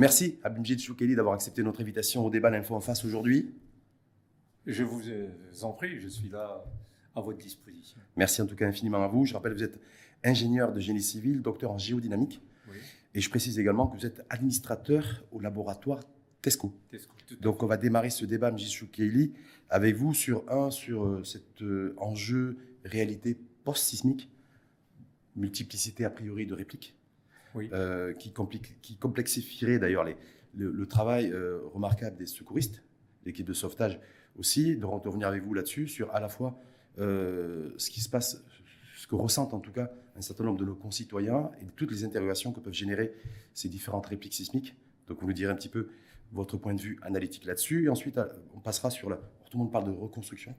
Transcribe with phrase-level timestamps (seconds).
[0.00, 3.54] Merci à Abimjid Choukeli d'avoir accepté notre invitation au débat L'Info en face aujourd'hui.
[4.66, 5.02] Je vous
[5.60, 6.64] en prie, je suis là
[7.14, 8.00] à votre disposition.
[8.16, 9.26] Merci en tout cas infiniment à vous.
[9.26, 9.78] Je rappelle, vous êtes
[10.24, 12.40] ingénieur de génie civil, docteur en géodynamique.
[13.12, 16.00] Et je précise également que vous êtes administrateur au laboratoire
[16.40, 16.72] Tesco.
[17.42, 18.56] Donc on va démarrer ce débat, M.
[18.90, 19.34] Keili,
[19.68, 24.30] avec vous sur un, sur euh, cet euh, enjeu réalité post-sismique,
[25.36, 26.94] multiplicité a priori de répliques,
[27.56, 28.32] euh, qui,
[28.82, 30.04] qui, complexifierait d'ailleurs
[30.54, 31.32] le, travail
[31.72, 32.82] remarquable des secouristes,
[33.24, 34.00] l'équipe de sauvetage
[34.36, 36.58] aussi, de revenir avec vous là-dessus, sur à la fois
[36.96, 38.42] ce qui se passe,
[38.96, 42.04] ce que ressentent en tout cas un certain nombre de nos concitoyens et toutes les
[42.04, 43.14] interrogations que peuvent générer
[43.54, 44.76] ces différentes répliques sismiques.
[45.08, 45.88] Donc vous nous direz un petit peu
[46.32, 47.84] votre point de vue analytique là-dessus.
[47.84, 49.16] Et ensuite, euh, on passera sur la.
[49.16, 50.54] Tout le monde parle de reconstruction.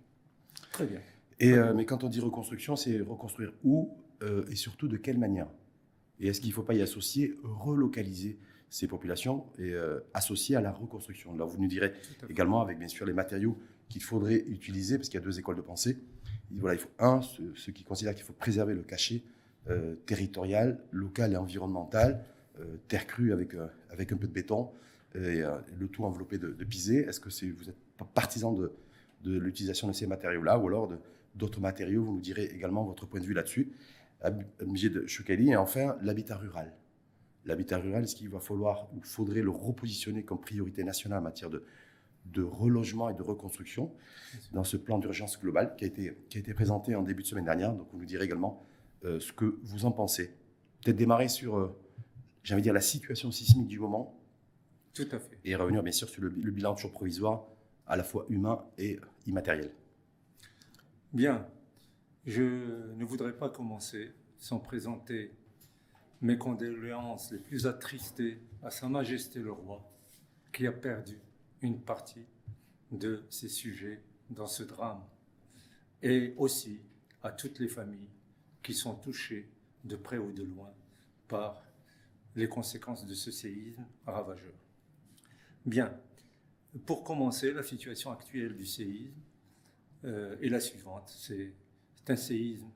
[0.71, 0.99] Très bien.
[1.39, 5.17] Et, euh, mais quand on dit reconstruction, c'est reconstruire où euh, et surtout de quelle
[5.17, 5.47] manière?
[6.21, 8.37] Et est-ce qu'il ne faut pas y associer, relocaliser
[8.69, 9.73] ces populations et
[10.13, 11.35] associer à la reconstruction?
[11.35, 11.91] Là, vous nous direz
[12.29, 13.57] également, avec bien sûr les matériaux
[13.89, 15.97] qu'il faudrait utiliser, parce qu'il y a deux écoles de pensée.
[16.51, 19.23] Voilà, il faut un, ceux, qui considèrent qu'il faut préserver le cachet
[20.05, 22.23] territorial, local et environnemental,
[22.87, 23.55] terre crue avec,
[23.89, 24.69] avec un peu de béton,
[25.15, 26.99] et euh, le tout enveloppé de, de pisé.
[26.99, 27.75] Est-ce que vous êtes
[28.13, 28.71] partisan de,
[29.23, 30.89] de l'utilisation de ces matériaux-là ou alors
[31.35, 32.03] d'autres matériaux?
[32.03, 33.71] Vous nous direz également votre point de vue là-dessus.
[34.29, 35.49] De Choukali.
[35.49, 36.73] Et enfin, l'habitat rural.
[37.45, 41.49] L'habitat rural, est-ce qu'il va falloir ou faudrait le repositionner comme priorité nationale en matière
[41.49, 41.63] de,
[42.25, 43.91] de relogement et de reconstruction
[44.51, 47.27] dans ce plan d'urgence global qui a, été, qui a été présenté en début de
[47.27, 47.73] semaine dernière.
[47.73, 48.63] Donc, vous nous direz également
[49.05, 50.35] euh, ce que vous en pensez.
[50.83, 51.75] Peut-être démarrer sur, euh,
[52.47, 54.17] de dire, la situation sismique du moment
[54.93, 55.39] tout à fait.
[55.45, 57.45] Et revenir bien sûr sur le, bilan toujours provisoire,
[57.87, 59.71] à la fois humain et immatériel.
[61.13, 61.47] Bien.
[62.25, 65.33] Je ne voudrais pas commencer sans présenter
[66.21, 69.81] mes condoléances les plus attristées à Sa Majesté le Roi,
[70.53, 71.17] qui a perdu
[71.61, 72.25] une partie
[72.91, 75.03] de ses sujets dans ce drame,
[76.03, 76.79] et aussi
[77.23, 78.09] à toutes les familles
[78.61, 79.49] qui sont touchées
[79.83, 80.71] de près ou de loin
[81.27, 81.63] par
[82.35, 84.53] les conséquences de ce séisme ravageur.
[85.65, 85.91] Bien.
[86.85, 89.19] Pour commencer, la situation actuelle du séisme
[90.05, 91.09] euh, est la suivante.
[91.09, 91.53] C'est
[92.11, 92.69] un séisme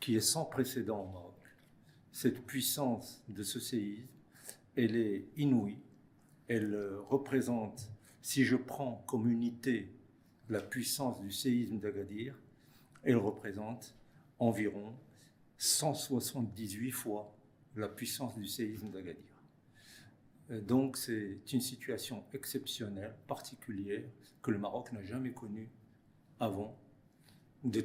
[0.00, 1.34] qui est sans précédent au Maroc.
[2.10, 4.08] Cette puissance de ce séisme,
[4.74, 5.78] elle est inouïe.
[6.48, 7.88] Elle représente,
[8.22, 9.92] si je prends comme unité
[10.48, 12.34] la puissance du séisme d'Agadir,
[13.04, 13.94] elle représente
[14.38, 14.94] environ
[15.58, 17.36] 178 fois
[17.76, 19.24] la puissance du séisme d'Agadir.
[20.50, 24.08] Euh, donc c'est une situation exceptionnelle, particulière,
[24.42, 25.68] que le Maroc n'a jamais connue
[26.40, 26.76] avant
[27.62, 27.84] de,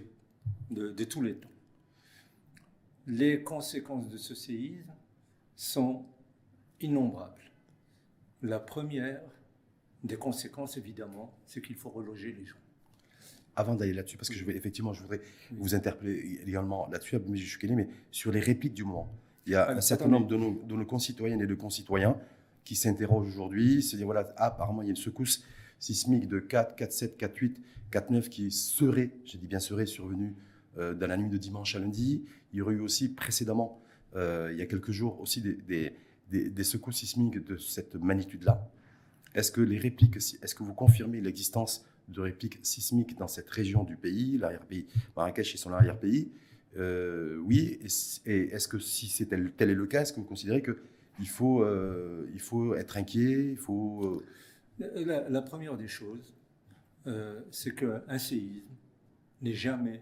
[1.09, 1.50] tous les temps.
[3.07, 4.92] Les conséquences de ce séisme
[5.56, 6.06] sont
[6.81, 7.51] innombrables.
[8.42, 9.21] La première
[10.03, 12.57] des conséquences, évidemment, c'est qu'il faut reloger les gens.
[13.56, 15.21] Avant d'aller là-dessus, parce que je vais, effectivement, je voudrais
[15.51, 17.18] vous interpeller également là-dessus,
[17.69, 19.09] mais sur les répliques du moment.
[19.45, 22.18] Il y a un certain nombre de nos, de nos concitoyennes et de concitoyens
[22.63, 23.81] qui s'interroge aujourd'hui.
[23.81, 25.44] C'est-à-dire, voilà, apparemment, il y a une secousse
[25.80, 27.62] sismique de 4, 4, 7, 4, 8,
[27.92, 30.33] 4, 9 qui serait, j'ai dit bien serait, survenue
[30.77, 32.25] euh, dans la nuit de dimanche à lundi.
[32.51, 33.81] Il y aurait eu aussi précédemment,
[34.16, 38.69] euh, il y a quelques jours, aussi des, secousses sismiques de cette magnitude-là.
[39.33, 43.83] Est-ce que les répliques, est-ce que vous confirmez l'existence de répliques sismiques dans cette région
[43.83, 46.31] du pays, l'arrière-pays Marrakech et son arrière-pays?
[46.77, 47.80] Euh, Oui.
[48.25, 50.77] Et, est-ce que si c'est tel, est le cas, est-ce que vous considérez que
[51.19, 51.66] il faut,
[52.39, 54.22] faut être inquiet, il faut...
[54.80, 56.33] la, première des choses,
[57.07, 58.66] euh, c'est qu'un séisme
[59.42, 60.01] n'est jamais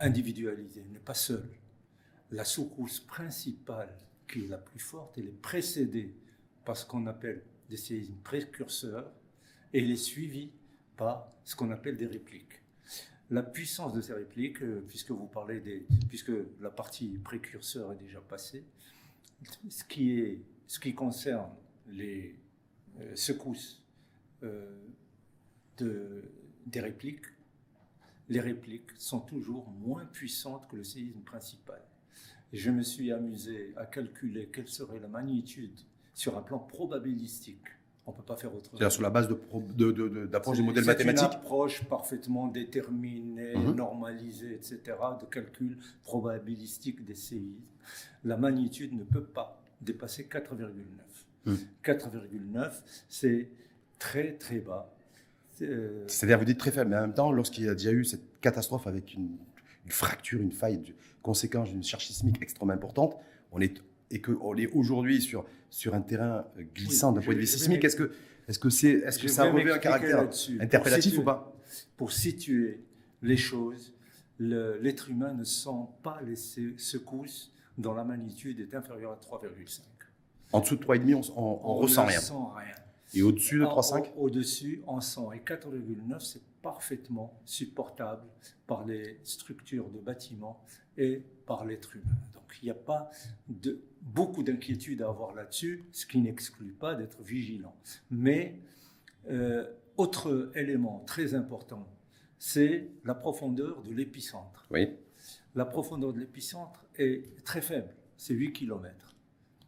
[0.00, 1.48] individualisé, n'est pas seul.
[2.32, 3.94] La secousse principale,
[4.28, 6.14] qui est la plus forte, elle est précédée
[6.64, 9.10] par ce qu'on appelle des séismes précurseurs
[9.72, 10.50] et elle est suivie
[10.96, 12.60] par ce qu'on appelle des répliques.
[13.30, 18.20] La puissance de ces répliques, puisque vous parlez des, puisque la partie précurseur est déjà
[18.20, 18.64] passée,
[19.68, 21.50] ce qui, est, ce qui concerne
[21.88, 22.36] les
[23.00, 23.82] euh, secousses
[24.42, 24.78] euh,
[25.78, 26.22] de,
[26.66, 27.26] des répliques,
[28.28, 31.80] les répliques sont toujours moins puissantes que le séisme principal.
[32.52, 35.78] je me suis amusé à calculer quelle serait la magnitude
[36.14, 37.58] sur un plan probabilistique.
[38.06, 40.84] On ne peut pas faire autre C'est-à-dire sur la base d'approche de, de, du modèle
[40.84, 43.74] mathématique C'est une approche parfaitement déterminée, mhm.
[43.74, 44.80] normalisée, etc.,
[45.20, 47.62] de calcul probabilistique des séismes
[48.24, 50.68] la magnitude ne peut pas dépasser 4,9.
[51.46, 52.70] 4,9, hmm.
[53.08, 53.48] c'est
[53.98, 54.94] très très bas.
[55.62, 58.04] Euh, C'est-à-dire, vous dites très faible, mais en même temps, lorsqu'il y a déjà eu
[58.04, 59.36] cette catastrophe avec une,
[59.88, 63.16] fracture, une faille, une conséquence d'une charge sismique extrêmement importante,
[63.52, 63.80] on est
[64.10, 67.96] et qu'on est aujourd'hui sur, sur un terrain glissant d'un point de vue sismique, est-ce
[67.96, 68.12] que,
[68.46, 70.28] est-ce que, c'est, est-ce que ça revêt un caractère
[70.60, 71.52] interpellatif ou pas?
[71.96, 72.84] Pour situer
[73.22, 73.92] les choses,
[74.38, 75.70] l'être humain ne sent
[76.02, 79.80] pas les se- secousses dont la magnitude est inférieure à 3,5.
[80.54, 82.20] En dessous de 3,5, on, on, on ressent rien.
[83.14, 85.20] Et au-dessus de En- 3,5 au- Au-dessus, on sent.
[85.34, 88.22] Et 4,9, c'est parfaitement supportable
[88.66, 90.62] par les structures de bâtiments
[90.96, 92.16] et par l'être humain.
[92.34, 93.10] Donc il n'y a pas
[93.48, 97.74] de, beaucoup d'inquiétude à avoir là-dessus, ce qui n'exclut pas d'être vigilant.
[98.10, 98.60] Mais
[99.30, 101.86] euh, autre élément très important,
[102.38, 104.66] c'est la profondeur de l'épicentre.
[104.70, 104.88] Oui.
[105.54, 109.13] La profondeur de l'épicentre est très faible, c'est 8 km.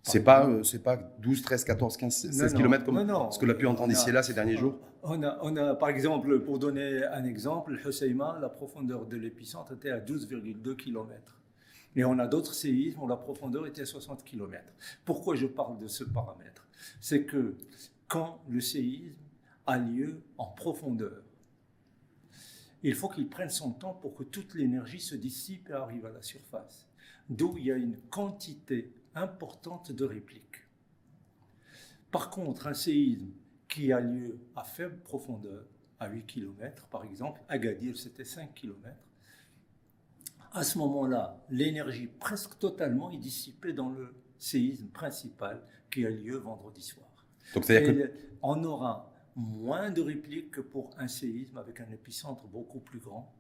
[0.07, 3.31] C'est pas, euh, c'est pas 12, 13, 14, 15, 16 km comme non, non.
[3.33, 5.57] ce que l'on a pu entendre ici et là ces derniers jours On a, on
[5.57, 9.99] a, par exemple, pour donner un exemple, le Husseima, la profondeur de l'épicentre était à
[9.99, 11.41] 12,2 km.
[11.97, 14.63] Et on a d'autres séismes où la profondeur était à 60 km.
[15.05, 16.69] Pourquoi je parle de ce paramètre?
[17.01, 17.57] C'est que
[18.07, 19.17] quand le séisme
[19.67, 21.25] a lieu en profondeur,
[22.85, 26.11] il faut qu'il prenne son temps pour que toute l'énergie se dissipe et arrive à
[26.11, 26.87] la surface.
[27.29, 30.63] D'où il y a une quantité importante de répliques.
[32.11, 33.33] Par contre, un séisme
[33.69, 35.65] qui a lieu à faible profondeur,
[35.99, 38.97] à 8 km par exemple, Agadir c'était 5 km,
[40.53, 46.37] à ce moment-là, l'énergie presque totalement est dissipée dans le séisme principal qui a lieu
[46.37, 47.09] vendredi soir.
[47.55, 52.47] Donc c'est-à-dire que on aura moins de répliques que pour un séisme avec un épicentre
[52.47, 53.35] beaucoup plus grand.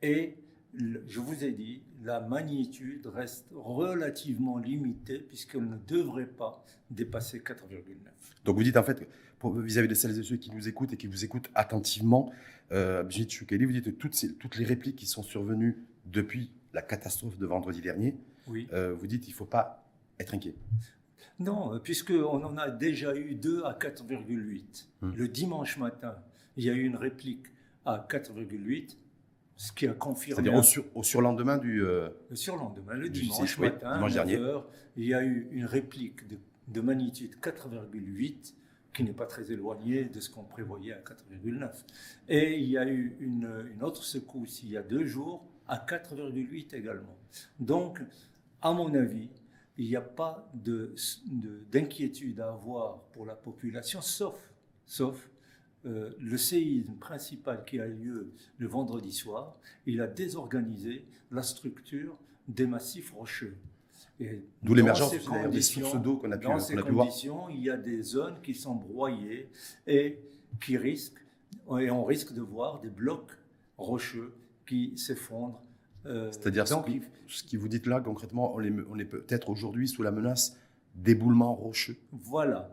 [0.00, 0.38] Et
[0.74, 7.54] je vous ai dit, la magnitude reste relativement limitée puisqu'elle ne devrait pas dépasser 4,9.
[8.44, 9.06] Donc vous dites en fait,
[9.44, 12.32] vis-à-vis de celles et ceux qui nous écoutent et qui vous écoutent attentivement,
[12.72, 15.76] euh, vous dites que toutes, ces- toutes les répliques qui sont survenues
[16.06, 18.16] depuis la catastrophe de vendredi dernier,
[18.48, 18.66] Oui.
[18.72, 19.84] euh, vous dites qu'il ne faut pas
[20.18, 20.54] être inquiet.
[21.38, 24.88] Non, puisqu'on en a déjà eu deux à 4,8.
[25.00, 25.12] Hmm.
[25.14, 26.16] Le dimanche matin,
[26.56, 27.46] il y a eu une réplique
[27.84, 28.96] à 4,8,
[29.56, 31.84] ce qui a confirmé C'est-à-dire au, sur- au surlendemain du...
[31.84, 34.36] euh, le surlendemain, le dimanche 6, oui, matin, dimanche 9 dernier.
[34.44, 38.54] heures, il y a eu une réplique de, de magnitude 4,8
[38.94, 41.70] qui n'est pas très éloignée de ce qu'on prévoyait à 4,9.
[42.28, 45.76] Et il y a eu une, une autre secousse il y a deux jours à
[45.78, 47.16] 4,8 également.
[47.58, 48.00] Donc,
[48.60, 49.30] à mon avis,
[49.78, 50.94] il n'y a pas de-
[51.26, 54.38] de- d'inquiétude à avoir pour la population, sauf,
[54.84, 55.30] sauf
[55.84, 62.16] euh, le séisme principal qui a lieu le vendredi soir, il a désorganisé la structure
[62.48, 63.56] des massifs rocheux.
[64.62, 65.12] D'où l'émergence
[65.50, 67.06] des sources d'eau qu'on a pu, Dans ces a pu voir.
[67.06, 69.48] conditions, il y a des zones qui sont broyées
[69.86, 70.18] et
[70.60, 71.24] qui risquent,
[71.80, 73.32] et on risque de voir des blocs
[73.78, 74.32] rocheux
[74.66, 75.60] qui s'effondrent.
[76.06, 76.74] Euh, C'est-à-dire ce,
[77.26, 80.56] ce qui vous dites là, concrètement, on est, on est peut-être aujourd'hui sous la menace
[80.94, 81.96] d'éboulements rocheux.
[82.12, 82.72] Voilà.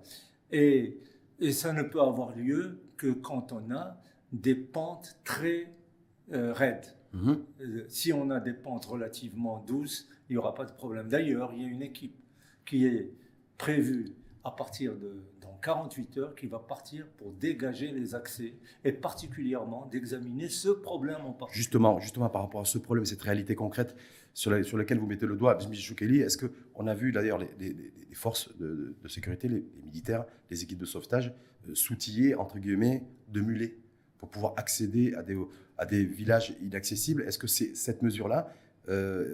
[0.51, 1.00] Et,
[1.39, 3.98] et ça ne peut avoir lieu que quand on a
[4.32, 5.74] des pentes très
[6.34, 6.86] euh, raides.
[7.13, 7.44] Mhm.
[7.62, 11.08] Euh, si on a des pentes relativement douces, il n'y aura pas de problème.
[11.08, 12.15] D'ailleurs, il y a une équipe
[12.65, 13.12] qui est
[13.58, 14.13] prévue
[14.44, 18.53] à partir de dans 48 heures qui va partir pour dégager les accès
[18.84, 21.63] et particulièrement d'examiner ce problème en particulier.
[21.63, 23.96] Justement, justement, par rapport à ce problème, cette réalité concrète
[24.39, 27.74] sur, la- sur vous mettez le doigt, Choukeli, est-ce qu'on a vu d'ailleurs les, les-
[27.74, 31.34] les- les forces de, de sécurité, les, les militaires, les équipes de sauvetage,
[31.67, 33.75] euh, s'outiller, entre guillemets, de mulets
[34.17, 35.38] pour pouvoir accéder à des,
[35.77, 37.24] à des villages inaccessibles?
[37.24, 38.53] Est-ce que c'est, cette mesure-là,
[38.88, 39.25] euh,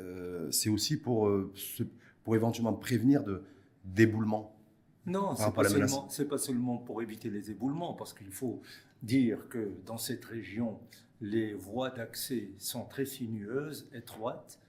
[0.48, 1.84] euh, c'est aussi pour, se-
[2.24, 3.44] pour éventuellement prévenir de,
[3.84, 4.58] d'éboulements
[5.06, 8.60] Non, c'est pas, seulement, c'est pas seulement pour éviter les éboulements, parce qu'il faut
[9.04, 10.80] dire que dans cette région,
[11.22, 14.60] les voies d'accès sont très sinueuses, étroites,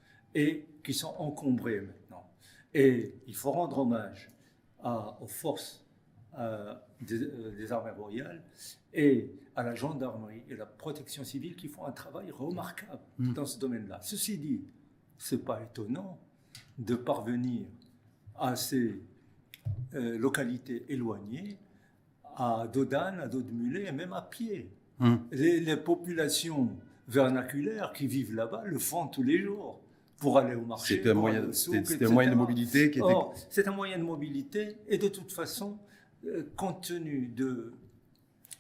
[0.40, 2.30] et qui sont encombrées maintenant.
[2.74, 4.30] Et il faut rendre hommage
[4.82, 5.82] à- aux forces
[6.38, 8.42] euh, des, euh, des armées royales
[8.92, 13.32] et à la gendarmerie et la protection civile qui font un travail remarquable Mm.
[13.32, 14.00] dans ce domaine-là.
[14.02, 14.60] Ceci dit,
[15.16, 16.18] c'est pas étonnant
[16.78, 17.66] de parvenir
[18.38, 19.00] à ces
[19.94, 21.56] euh, localités éloignées,
[22.36, 24.70] à Dodane, à Dodemulé et même à pied.
[25.30, 26.68] Les, les populations
[27.08, 29.80] vernaculaires qui vivent là-bas le font tous les jours
[30.18, 30.96] pour aller au marché.
[30.96, 33.02] C'était un moyen, aller au souk, c'était- c'était un moyen de mobilité qui était.
[33.12, 35.78] Or, c'est un moyen de mobilité et de toute façon,
[36.26, 37.72] euh, compte tenu de,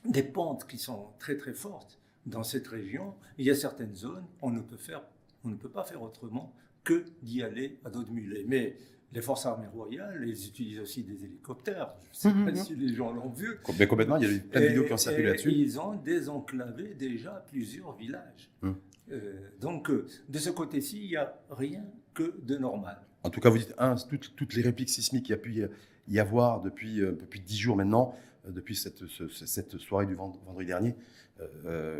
[0.04, 4.24] des pentes qui sont très très fortes dans cette région, il y a certaines zones,
[4.42, 5.02] on ne peut, faire,
[5.44, 6.52] on ne peut pas faire autrement
[6.84, 8.44] que d'y aller à dos de mulet.
[8.46, 8.76] Mais
[9.12, 11.94] les forces armées royales, ils utilisent aussi des hélicoptères.
[12.12, 13.58] Je ne sais Mhm, pas si les gens l'ont vu.
[13.78, 15.52] Mais complètement, il y a eu plein de Et- vidéos qui ont circulé là-dessus.
[15.52, 18.50] Ils ont désenclavé déjà plusieurs villages.
[18.62, 18.76] Hum.
[19.12, 21.84] Euh, donc, euh, de ce côté-ci, il n'y a rien
[22.14, 23.00] que de normal.
[23.22, 25.68] En tout cas, vous dites, un, toutes, toutes les répliques sismiques qu'il y a pu
[26.08, 28.14] y avoir depuis, euh, depuis 10 jours maintenant,
[28.46, 30.96] euh, depuis cette, cette soirée du vendredi dernier,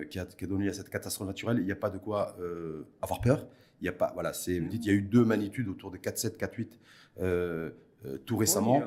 [0.08, 2.34] qui, a, qui, a, donné à cette catastrophe naturelle, il n'y a pas de quoi
[3.02, 3.46] avoir peur.
[3.82, 5.90] Il n'y a pas, voilà, c'est, vous dites, il y a eu deux magnitudes autour
[5.90, 6.38] de 4,7,
[7.18, 8.82] 4,8 tout récemment.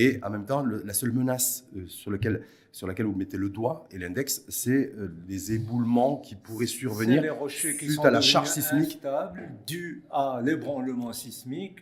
[0.00, 3.88] Et en même temps, la seule menace sur, lequel, sur laquelle vous mettez le doigt
[3.90, 4.92] et l'index, c'est
[5.26, 9.00] les éboulements qui pourraient survenir les rochers qui suite à la charge sismique.
[9.66, 11.78] dû à l'ébranlement sismique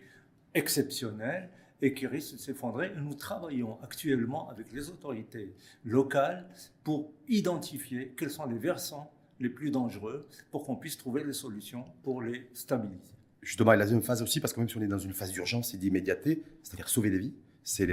[0.55, 1.51] exceptionnel
[1.83, 2.91] et qui risque de s'effondrer.
[2.97, 5.55] Nous travaillons actuellement avec les autorités
[5.85, 6.47] locales
[6.85, 11.85] pour identifier quels sont les versants les plus dangereux pour qu'on puisse trouver les solutions
[12.03, 13.13] pour les stabiliser.
[13.43, 15.75] Justement, la deuxième phase aussi, parce que même si on est dans une phase d'urgence
[15.75, 17.35] et d'immédiateté, c'est-à-dire sauver des vies,
[17.67, 17.87] c'est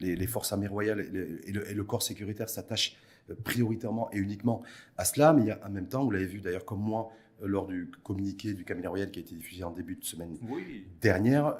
[0.00, 1.00] les, les, forces armées royales
[1.46, 2.96] et le, et le corps sécuritaire s'attachent
[3.30, 4.62] euh, prioritairement et uniquement
[4.98, 7.10] à cela, mais il y a en même temps, vous l'avez vu d'ailleurs comme moi,
[7.40, 10.36] lors du communiqué du cabinet royal qui a été diffusé en début de semaine
[11.00, 11.56] dernière,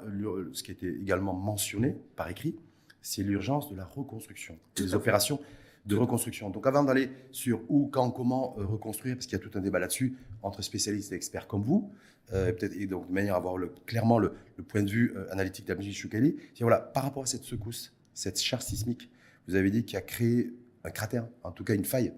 [0.52, 2.56] ce qui a été également mentionné par écrit,
[3.00, 5.40] c'est l'urgence de la reconstruction, des opérations
[5.86, 6.50] de reconstruction.
[6.50, 9.60] Donc avant d'aller sur où, quand, comment euh, reconstruire, parce qu'il y a tout un
[9.60, 11.90] débat là-dessus entre spécialistes et experts comme vous,
[12.32, 14.34] euh, peut-être et donc de manière à avoir le, clairement le,
[14.68, 18.40] point de vue euh, analytique d'Amji Choukali, c'est voilà, par rapport à cette secousse, cette
[18.40, 19.10] charge sismique,
[19.48, 20.52] vous avez dit qu'il a créé
[20.84, 22.12] un cratère, en tout cas une faille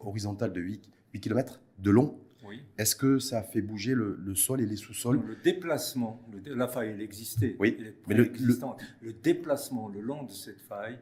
[0.00, 2.18] horizontale de 8, 8 km de long
[2.76, 5.20] est-ce que ça a fait bouger le, sol et les sous-sols?
[5.26, 7.56] Le déplacement, la faille, elle existait.
[7.58, 7.76] Oui,
[8.06, 8.30] mais le,
[9.02, 10.98] le, déplacement le long de cette faille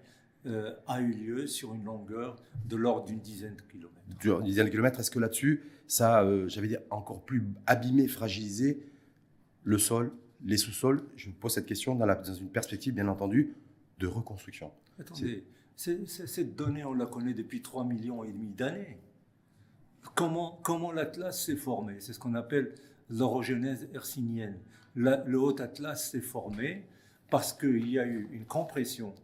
[0.47, 2.37] euh, a eu lieu sur une longueur
[2.67, 4.41] de l'ordre d'une dizaine de kilomètres.
[4.41, 5.00] Une dizaine de kilomètres.
[5.00, 8.87] Est-ce que là-dessus, ça, euh, j'avais dit, encore plus abîmé, fragilisé
[9.65, 10.12] le sol,
[10.45, 11.03] les sous-sols?
[11.17, 13.55] Je vous pose cette question dans, dans, une perspective, bien entendu,
[13.99, 14.71] de reconstruction.
[15.00, 15.45] Attendez,
[15.76, 18.99] cette donnée, on la connaît depuis 3 millions et demi d'années.
[20.15, 21.97] Comment, comment l'Atlas s'est formé?
[21.99, 22.75] C'est ce qu'on appelle
[23.11, 24.59] l'orogenèse hercynienne.
[24.95, 26.87] le haut Atlas s'est formé
[27.31, 29.15] parce qu'il y a eu une compression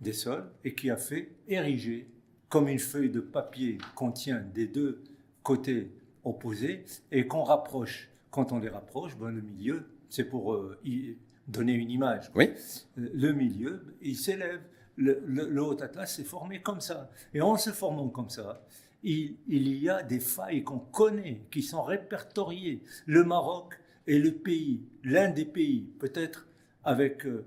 [0.00, 2.08] des sols et qui a fait ériger,
[2.48, 5.02] comme une feuille de papier contient des deux
[5.42, 5.90] côtés
[6.24, 8.08] opposés et qu'on rapproche.
[8.30, 11.16] Quand on les rapproche, ben, le milieu, c'est pour euh, y
[11.48, 12.30] donner une image.
[12.34, 12.50] Oui.
[12.96, 14.60] Le milieu, il s'élève.
[14.96, 17.10] Le, le, haut Atlas s'est formé comme ça.
[17.32, 18.62] Et en se formant comme ça,
[19.02, 22.82] il, y a des failles qu'on connaît, qui sont répertoriées.
[23.06, 26.46] Le Maroc est le pays, l'un des pays, peut-être
[26.84, 27.46] avec euh,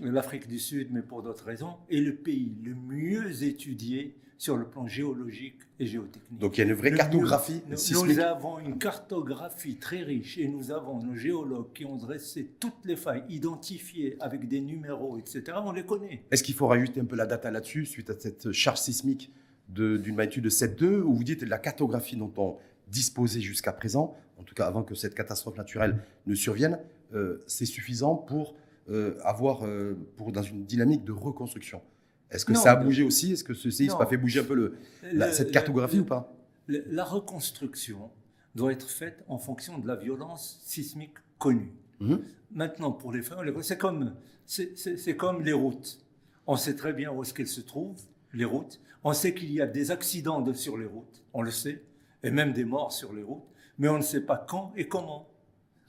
[0.00, 4.64] l'Afrique du Sud, mais pour d'autres raisons, est le pays le mieux étudié sur le
[4.64, 6.38] plan géologique et géotechnique.
[6.40, 10.72] Donc il y a une vraie cartographie nous, avons une cartographie très riche et nous
[10.72, 15.58] avons nos géologues qui ont dressé toutes les failles, identifiées avec des numéros, etc.
[15.64, 16.24] On les connaît.
[16.32, 19.30] Est-ce qu'il faut rajouter un peu la data là-dessus, suite à cette charge sismique
[19.68, 22.56] d'une magnitude de 7,2, où vous dites la cartographie dont on
[22.88, 26.80] disposait jusqu'à présent, en tout cas avant que cette catastrophe naturelle ne survienne,
[27.14, 28.56] euh, c'est suffisant pour
[29.22, 31.82] avoir, euh, pour dans une dynamique de reconstruction.
[32.30, 33.32] Est-ce que ça a bougé aussi?
[33.32, 34.78] Est-ce que ce séisme a fait bouger un peu le,
[35.32, 36.34] cette cartographie ou pas?
[36.68, 38.10] La reconstruction
[38.54, 41.74] doit être faite en fonction de la violence sismique connue.
[42.00, 42.16] Mmh.
[42.52, 44.14] Maintenant, pour les femmes, c'est comme,
[44.46, 45.98] c'est comme les routes.
[46.46, 48.80] On sait très bien où est-ce qu'elles se trouvent, les routes.
[49.04, 51.82] On sait qu'il y a des accidents sur les routes, on le sait,
[52.22, 53.44] et même des morts sur les routes,
[53.78, 55.28] mais on ne sait pas quand et comment.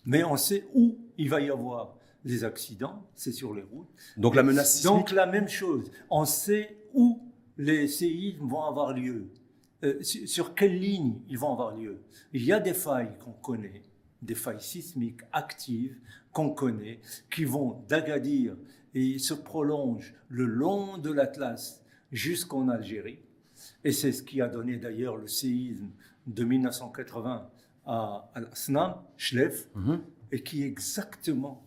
[0.06, 3.90] Mais on sait où il va y avoir des accidents, c'est sur les routes.
[4.18, 4.94] Donc la menace sismique.
[4.94, 5.92] Donc la même chose.
[6.10, 7.22] On sait où
[7.58, 9.28] les séismes vont avoir lieu,
[9.84, 12.02] euh, sur quelle ligne ils vont avoir lieu.
[12.32, 13.84] Il y a des failles qu'on connaît,
[14.22, 15.98] des failles sismiques actives
[16.32, 17.00] qu'on connaît,
[17.30, 18.56] qui vont d'Agadir
[18.94, 23.20] et se prolongent le long de l'Atlas jusqu'en Algérie.
[23.84, 25.90] Et c'est ce qui a donné d'ailleurs le séisme
[26.28, 27.50] de 1980
[27.86, 30.02] à Al-Asnam, Schlef, mhm.
[30.32, 31.64] et qui, exactement,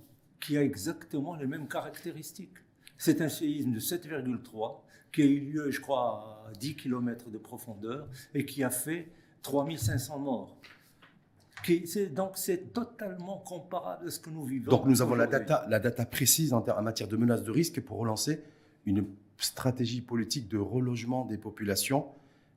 [0.47, 2.59] qui a exactement les mêmes caractéristiques.
[2.97, 4.77] C'est un séisme de 7,3
[5.13, 9.09] qui a eu lieu, je crois, à 10 km de profondeur et qui a fait
[9.43, 10.57] 3500 morts.
[12.13, 14.71] donc c'est totalement comparable à ce que nous vivons.
[14.71, 17.81] Donc nous avons la data, la data précise en, en matière de menaces de risque
[17.81, 18.45] pour relancer
[18.85, 19.05] une
[19.39, 22.07] stratégie politique de relogement des populations.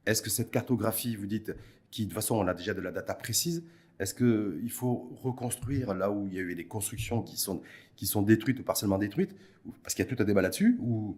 [0.06, 1.56] Est-ce que cette cartographie, vous dites,
[1.90, 3.64] qui de toute façon on a déjà de la data précise,
[4.00, 7.62] est-ce qu'il faut reconstruire là où il y a eu des constructions qui sont,
[7.96, 9.36] qui sont détruites ou partiellement détruites
[9.84, 11.18] Parce qu'il y a tout un débat là-dessus ou,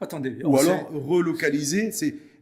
[0.00, 1.90] Attendez, ou alors relocaliser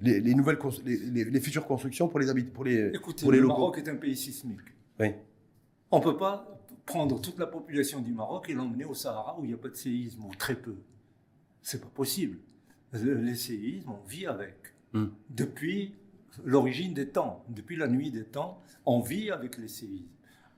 [0.01, 3.45] les, les, nouvelles, les, futures constructions pour les habitants pour les, Écoutez, pour les le
[3.45, 3.59] locaux.
[3.59, 4.61] Maroc est un pays sismique.
[5.01, 5.09] Oui.
[5.91, 9.45] On ne peut pas prendre toute la population du Maroc et l'emmener au Sahara où
[9.45, 10.77] il n'y a pas de séisme ou très peu.
[11.61, 12.39] C'est pas possible.
[12.93, 14.55] Les séismes, on vit avec.
[14.93, 15.09] Hmm.
[15.29, 15.95] Depuis
[16.45, 20.07] l'origine des temps, depuis la nuit des temps, on vit avec les séismes.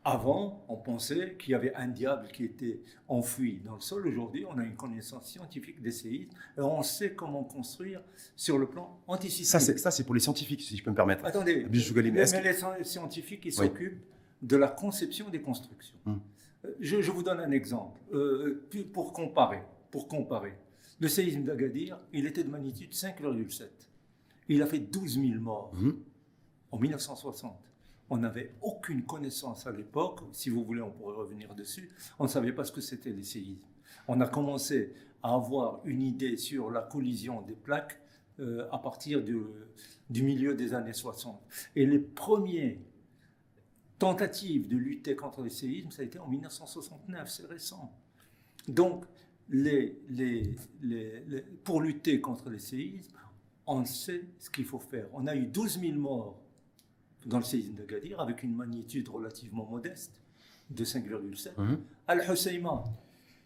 [0.03, 4.07] Avant, on pensait qu'il y avait un diable qui était enfoui dans le sol.
[4.07, 8.03] Aujourd'hui, on a une connaissance scientifique des séismes et on sait comment construire
[8.35, 9.79] sur le plan antisismique.
[9.79, 11.25] Ça, c'est, pour les scientifiques, si je peux me permettre.
[11.27, 14.01] Attendez, mais les scientifiques, ils s'occupent
[14.41, 15.97] de la conception des constructions.
[16.07, 16.21] Hum.
[16.65, 19.63] Euh, Je, je vous donne un exemple euh, pour comparer.
[19.91, 20.55] Pour comparer,
[21.01, 23.65] le séisme d'Agadir, il était de magnitude 5,7.
[24.51, 25.97] Il a fait 12 000 morts Mhm.
[26.73, 27.59] en 1960.
[28.11, 30.21] On n'avait aucune connaissance à l'époque.
[30.33, 31.91] Si vous voulez, on pourrait revenir dessus.
[32.19, 33.63] On ne savait pas ce que c'était les séismes.
[34.09, 38.01] On a commencé à avoir une idée sur la collision des plaques
[38.41, 39.39] euh, à partir du,
[40.09, 41.41] du milieu des années 60.
[41.77, 42.79] Et les premières
[43.99, 47.93] tentatives de lutter contre les séismes, ça a été en 1969, c'est récent.
[48.67, 49.05] Donc,
[49.51, 53.13] les, les- les- les- pour lutter contre les séismes,
[53.67, 55.07] on sait ce qu'il faut faire.
[55.13, 56.39] On a eu 12 000 morts
[57.27, 60.21] dans le séisme d'Agadir avec une magnitude relativement modeste
[60.71, 61.59] de 5,7.
[61.59, 61.81] Mhm.
[62.07, 62.85] Al-Husseima,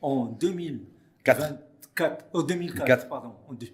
[0.01, 0.39] en 4.
[0.41, 3.09] 2024, oh, 2004, Quatre.
[3.09, 3.69] pardon, en, deux-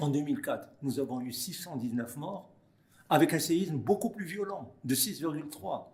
[0.00, 2.50] en 2004, nous avons eu 619 morts
[3.08, 5.92] avec un séisme beaucoup plus violent, de 6,3.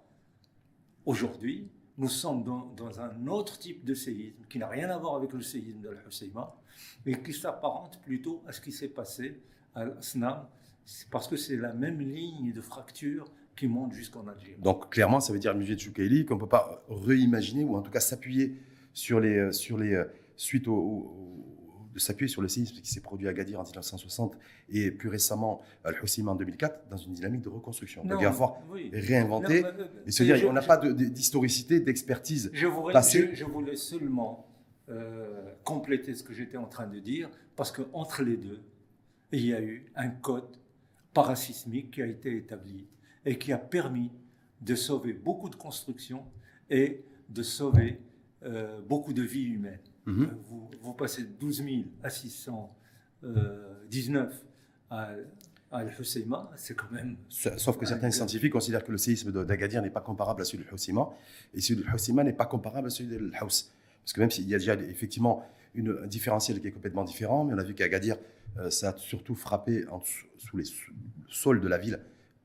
[1.05, 1.68] Aujourd'hui,
[1.99, 5.33] nous sommes dans, dans un autre type de séisme qui n'a rien à voir avec
[5.33, 6.55] le séisme d'Al-Husseima,
[7.05, 9.42] mais qui s'apparente plutôt à ce qui s'est passé
[9.75, 10.47] à Snam,
[11.11, 14.57] parce que c'est la même ligne de fracture qui monte jusqu'en Algérie.
[14.59, 15.79] Donc clairement, ça veut dire, M.
[15.79, 18.57] Choukaili, qu'on ne peut pas réimaginer ou en tout cas s'appuyer
[18.93, 20.05] sur les, euh, sur les euh,
[20.37, 24.39] suite au, au- de s'appuyer sur le séisme qui s'est produit à Gadir en 1960
[24.71, 28.03] et plus récemment à Al-Husseima en 2004 dans une dynamique de reconstruction.
[28.03, 28.89] Donc il va falloir oui.
[28.95, 32.51] réinventer Non, mais, euh, et se dire, je- on n'a pas de- d'historicité, d'expertise.
[32.55, 33.29] Je voulais, passé.
[33.33, 34.47] je, je voulais seulement
[34.89, 38.61] euh, compléter ce que j'étais en train de dire, parce qu'entre les deux,
[39.33, 40.57] il y a eu un code
[41.14, 42.87] parasismique qui a été établi
[43.25, 44.11] et qui a permis
[44.61, 46.25] de sauver beaucoup de constructions
[46.71, 48.01] et de sauver
[48.45, 49.79] euh, beaucoup de vies humaines.
[50.07, 50.23] Mhm.
[50.23, 54.45] Euh, Vous, vous passez de 12 000 à 619
[54.90, 55.11] à,
[55.71, 59.90] à Al-Husseima, c'est quand même Sauf que certains scientifiques considèrent que le séisme d'Agadir n'est
[59.90, 61.09] pas comparable à celui de Houssima,
[61.55, 63.71] et celui de Houssima n'est pas comparable à celui de Haus.
[64.03, 67.45] Parce que même s'il y a déjà effectivement une, un différentiel qui est complètement différent,
[67.45, 68.18] mais on a vu qu'à Agadir, euh,
[68.71, 71.99] ça a surtout frappé en dessous- sous les sous- le sol de la ville,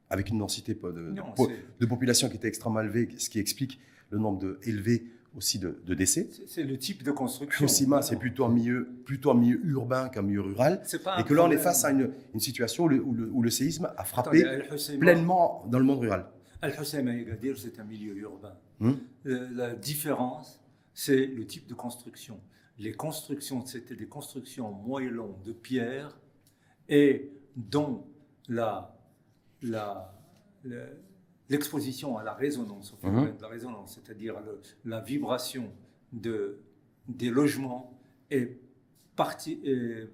[0.10, 3.30] avec une densité de, de Non, po- c'est- de population qui était extrêmement élevée, ce
[3.30, 6.30] qui explique le nombre de, élevé aussi de, de décès.
[6.48, 7.66] c'est- le type de construction.
[7.66, 10.82] Houssima, c'est plutôt un milieu, plutôt un milieu urbain qu'un milieu rural.
[11.04, 13.30] Pas Et que là, on est face à une, une situation où le, où le-
[13.30, 16.26] où le séisme a frappé Attendez, pleinement dans le monde rural.
[16.62, 18.56] Agadir, c'est un milieu urbain.
[18.80, 18.94] Hmm.
[19.26, 20.60] Euh, La différence,
[20.94, 22.40] c'est le type de construction.
[22.80, 26.18] Les constructions, c'était des constructions moellons de pierre
[26.90, 28.06] et dont
[28.48, 28.96] la,
[29.64, 30.14] la,
[30.64, 31.00] le-
[31.50, 34.36] l'exposition à la résonance, au phénomène de la résonance, c'est-à-dire
[34.86, 35.72] la vibration
[36.14, 36.60] de,
[37.08, 37.98] des logements
[38.30, 38.60] est,
[39.16, 40.08] parti, est,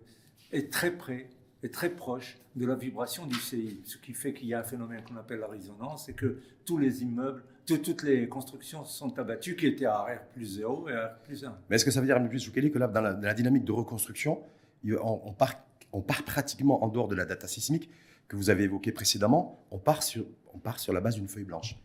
[0.52, 1.30] est très près,
[1.64, 4.64] est très proche de la vibration du séisme, ce qui fait qu'il y a un
[4.64, 9.56] phénomène qu'on appelle la résonance et que tous les immeubles, toutes les constructions sont abattues
[9.56, 11.58] qui étaient à R plus 0 et R plus 1.
[11.70, 12.40] Mais est-ce que ça veut dire, M.
[12.40, 14.42] Choukeli, que là, dans la, dans la dynamique de reconstruction,
[14.86, 15.56] on, on part,
[15.92, 17.90] on part pratiquement en dehors de la data sismique
[18.28, 21.44] que vous avez évoquée précédemment, on part sur, on part sur la base d'une feuille
[21.44, 21.78] blanche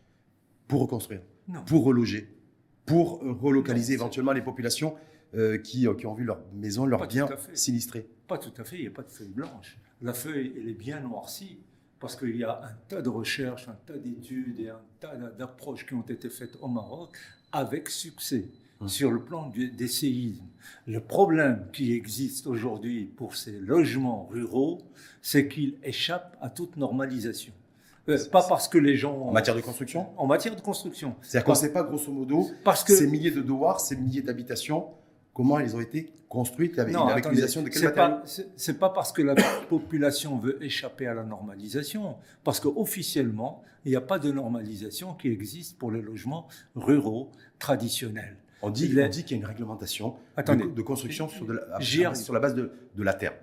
[0.67, 1.63] pour reconstruire, Non.
[1.63, 2.29] pour reloger,
[2.85, 4.95] pour euh, relocaliser Non, éventuellement les populations
[5.35, 8.07] euh, qui, euh, qui ont vu leur maison, leurs biens sinistrés.
[8.27, 9.77] Pas tout à fait, il n'y a pas de feuille blanche.
[10.01, 11.59] La feuille, elle est bien noircie
[11.99, 15.85] parce qu'il y a un tas de recherches, un tas d'études et un tas d'approches
[15.85, 17.17] qui ont été faites au Maroc
[17.51, 18.45] avec succès
[18.81, 18.87] Hum.
[18.87, 20.45] sur le plan du- des séismes.
[20.87, 24.77] Le problème qui existe aujourd'hui pour ces logements ruraux,
[25.21, 27.51] c'est qu'ils échappent à toute normalisation.
[28.07, 29.17] Euh, pas parce que les gens...
[29.27, 30.07] En matière de construction?
[30.17, 31.15] En matière de construction.
[31.21, 32.95] C'est-à-dire qu'on ne sait pas, grosso modo, Parce que...
[32.95, 34.87] ces milliers de douars, ces milliers d'habitations,
[35.39, 38.23] comment elles ont été construites avec, Non, l'utilisation de quel c'est matériau pas,
[38.57, 39.35] c'est- pas parce que la
[39.69, 45.29] population veut échapper à la normalisation, parce qu'officiellement, il n'y a pas de normalisation qui
[45.29, 48.35] existe pour les logements ruraux traditionnels.
[48.61, 50.65] On dit, qu'il y a une réglementation Attendez.
[50.65, 53.35] de, de construction sur, de la, sur base de, de la terre,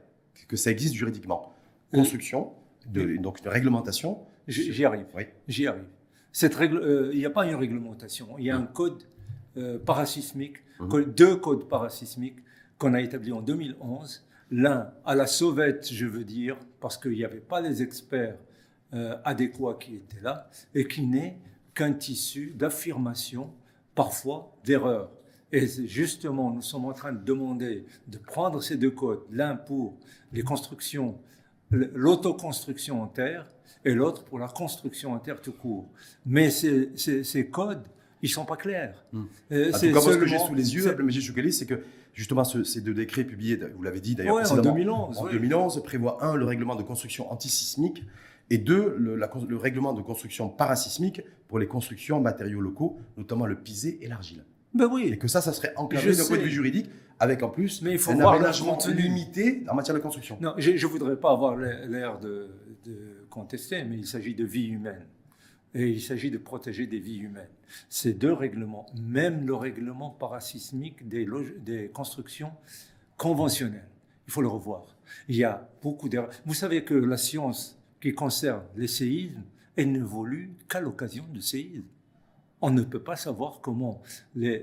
[0.49, 1.55] que ça existe juridiquement.
[1.95, 2.53] Construction,
[2.93, 4.19] de, donc une réglementation.
[4.49, 5.07] J'y arrive.
[5.17, 5.23] Oui.
[5.49, 5.87] J'y arrive.
[6.31, 9.05] Cette règle, euh, il n'y a pas une réglementation, il y a un code
[9.57, 10.89] euh, parasismique, Mhm.
[10.89, 12.39] co- deux codes parasismiques
[12.79, 14.25] qu'on a établis en 2011.
[14.51, 18.37] L'un à la sauvette, je veux dire, parce qu'il n'y avait pas les experts
[18.95, 21.39] euh, adéquats qui étaient là, et qui n'est
[21.75, 23.53] qu'un tissu d'affirmation,
[23.97, 25.11] parfois d'erreur.
[25.53, 29.95] Et justement, nous sommes en train de demander de prendre ces deux codes, l'un pour
[30.33, 31.19] les constructions,
[31.95, 33.51] l'autoconstruction en terre,
[33.85, 35.89] et l'autre pour la construction en terre tout court.
[36.25, 37.87] Mais ces, ces- ces codes,
[38.27, 39.05] ils sont pas clairs.
[39.53, 41.81] Euh, En c'est tout cas, moi, ce que j'ai sous les yeux, Choukali, c'est que
[42.13, 45.19] justement ce- ces deux décrets publiés, vous l'avez dit d'ailleurs Ouais, en précédemment, 2011.
[45.19, 45.33] en oui.
[45.33, 48.05] 2011 prévoit un le règlement de construction antisismique
[48.51, 52.99] et deux le, la le règlement de construction parasismique pour les constructions en matériaux locaux,
[53.17, 54.45] notamment le pisé et l'argile.
[54.75, 57.49] Ben Et oui, que ça, ça serait encadré d'un point de vue juridique, avec en
[57.49, 60.37] plus Mais il faut un voir le aménagement limité en matière de construction.
[60.41, 62.49] non, je ne voudrais pas avoir l'air de,
[62.85, 65.07] de contester, mais il s'agit de vie humaine.
[65.77, 67.51] Et il s'agit de protéger des vies humaines.
[67.91, 72.51] Ces deux règlements, même le règlement parasismique des, constructions
[73.19, 73.89] conventionnelles,
[74.27, 74.97] il faut le revoir.
[75.29, 76.31] Il y a beaucoup d'erreurs.
[76.47, 79.43] Vous savez que la science qui concerne les séismes,
[79.77, 81.85] elle n'évolue qu'à l'occasion de séismes.
[82.63, 84.01] On ne peut pas savoir comment
[84.35, 84.63] les-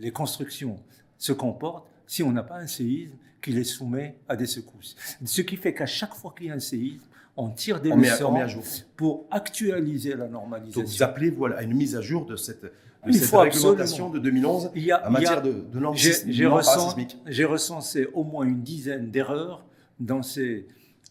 [0.00, 0.80] les constructions
[1.16, 4.96] se comportent si on n'a pas un séisme qui les soumet à des secousses.
[5.24, 7.06] Ce qui fait qu'à chaque fois qu'il y a un séisme,
[7.40, 8.62] on tire des On met, à, leçons on met à jour.
[8.96, 11.04] pour actualiser la Donc vous normalisation.
[11.06, 12.70] appelez voilà, à une mise à jour de cette, de
[13.06, 14.10] Il cette réglementation absolument.
[14.10, 18.06] de 2011 Il y a- en il y a- matière de, de normes J'ai recensé,
[18.14, 19.64] au moins une dizaine d'erreurs
[19.98, 20.66] dans ces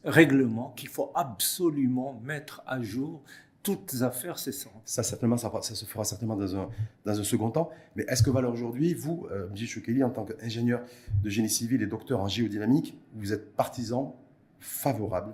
[0.06, 3.22] règlements qu'il faut absolument mettre à jour,
[3.62, 4.72] toutes affaires cessantes.
[4.86, 6.70] Ça, certainement, ça, ça se fera certainement dans un,
[7.06, 7.70] dans un second temps.
[7.96, 9.56] Mais est-ce que, Valeur, aujourd'hui, vous, euh, M.
[9.58, 10.82] Choukeli, en tant qu'ingénieur
[11.24, 14.16] de génie civil et docteur en géodynamique, vous êtes partisan
[14.60, 15.34] favorable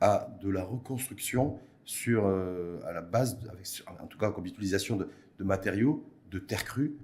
[0.00, 4.46] à de la reconstruction sur, euh, à la base, avec, sur- en tout cas comme
[4.46, 5.08] utilisation de,
[5.38, 6.94] de matériaux, de terre crue,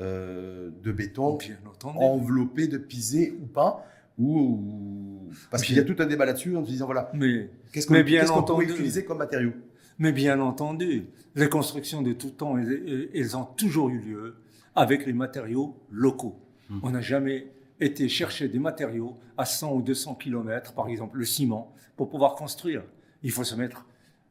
[0.00, 1.38] euh, de béton,
[1.84, 3.86] enveloppé de pisé ou pas
[4.18, 7.50] ou, ou- Parce qu'il y a tout un débat là-dessus en se disant, voilà, Mais,
[7.72, 8.72] qu'est-ce qu'on qu'est-ce qu'on pourrait entendu.
[8.72, 9.52] utiliser comme matériau
[9.96, 11.04] mais bien entendu,
[11.36, 14.34] les constructions de tout temps, elles, elles ont toujours eu lieu
[14.74, 16.36] avec les matériaux locaux.
[16.68, 16.80] Hmm.
[16.82, 17.46] On n'a jamais
[17.80, 22.34] été chercher des matériaux à 100 ou 200 km, par exemple le ciment, pour pouvoir
[22.34, 22.82] construire.
[23.22, 23.86] Il faut se mettre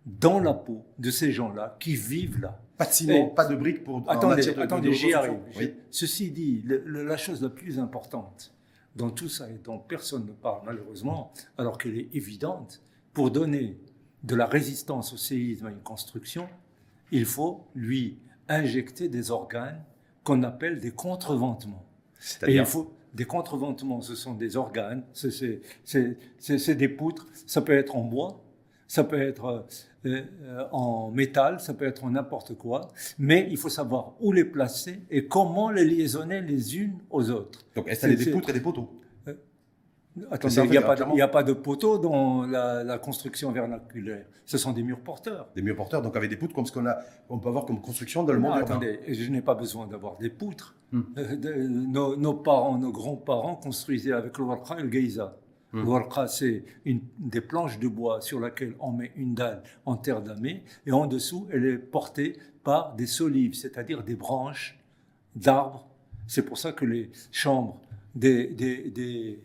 [0.05, 2.59] dans la peau de ces gens-là qui vivent là.
[2.77, 4.93] Pas de ciment, Et- pas de briques pour en Attendez, matière de- de- attendez, de
[4.93, 5.39] j'y arrive.
[5.57, 5.73] Oui.
[5.91, 8.53] Ceci dit, le- le- la chose la plus importante
[8.95, 12.81] dans tout ça et dont personne ne parle malheureusement, alors qu'elle est évidente,
[13.13, 13.77] pour donner
[14.23, 16.47] de la résistance au séisme à une construction,
[17.11, 18.17] il faut lui
[18.49, 19.81] injecter des organes
[20.23, 21.85] qu'on appelle des contreventements.
[22.47, 27.95] Et il faut des contreventements, ce sont des organes, c'est- des poutres, ça peut être
[27.95, 28.41] en bois,
[28.87, 29.65] ça peut être
[30.05, 34.31] euh, euh, en métal, ça peut être en n'importe quoi, mais il faut savoir où
[34.31, 37.65] les placer et comment les liaisonner les unes aux autres.
[37.75, 38.89] Donc installer c'est- des poutres et des poteaux.
[40.29, 41.13] Attendez, ça, en il n'y a, pas de- clairement.
[41.15, 44.99] il n'y a pas de poteau dans la, la construction vernaculaire, ce sont des murs
[44.99, 45.49] porteurs.
[45.55, 46.99] Des murs porteurs, donc avec des poutres comme ce qu'on a,
[47.29, 48.71] on peut avoir comme construction dans le Non, monde urbain.
[48.75, 50.75] attendez, je n'ai pas besoin d'avoir des poutres.
[50.93, 51.01] Hmm.
[51.17, 55.35] Euh, nos, nos parents, nos grands-parents construisaient avec le warqa et le geyza.
[55.71, 55.79] Hmm.
[55.79, 60.21] Le warqa, c'est des planches de bois sur laquelle on met une dalle en terre
[60.21, 64.79] damée, et en dessous, elle est portée par des solives, c'est-à-dire des branches
[65.35, 65.87] d'arbres.
[66.27, 67.81] C'est pour ça que les chambres
[68.13, 69.43] des, des, des,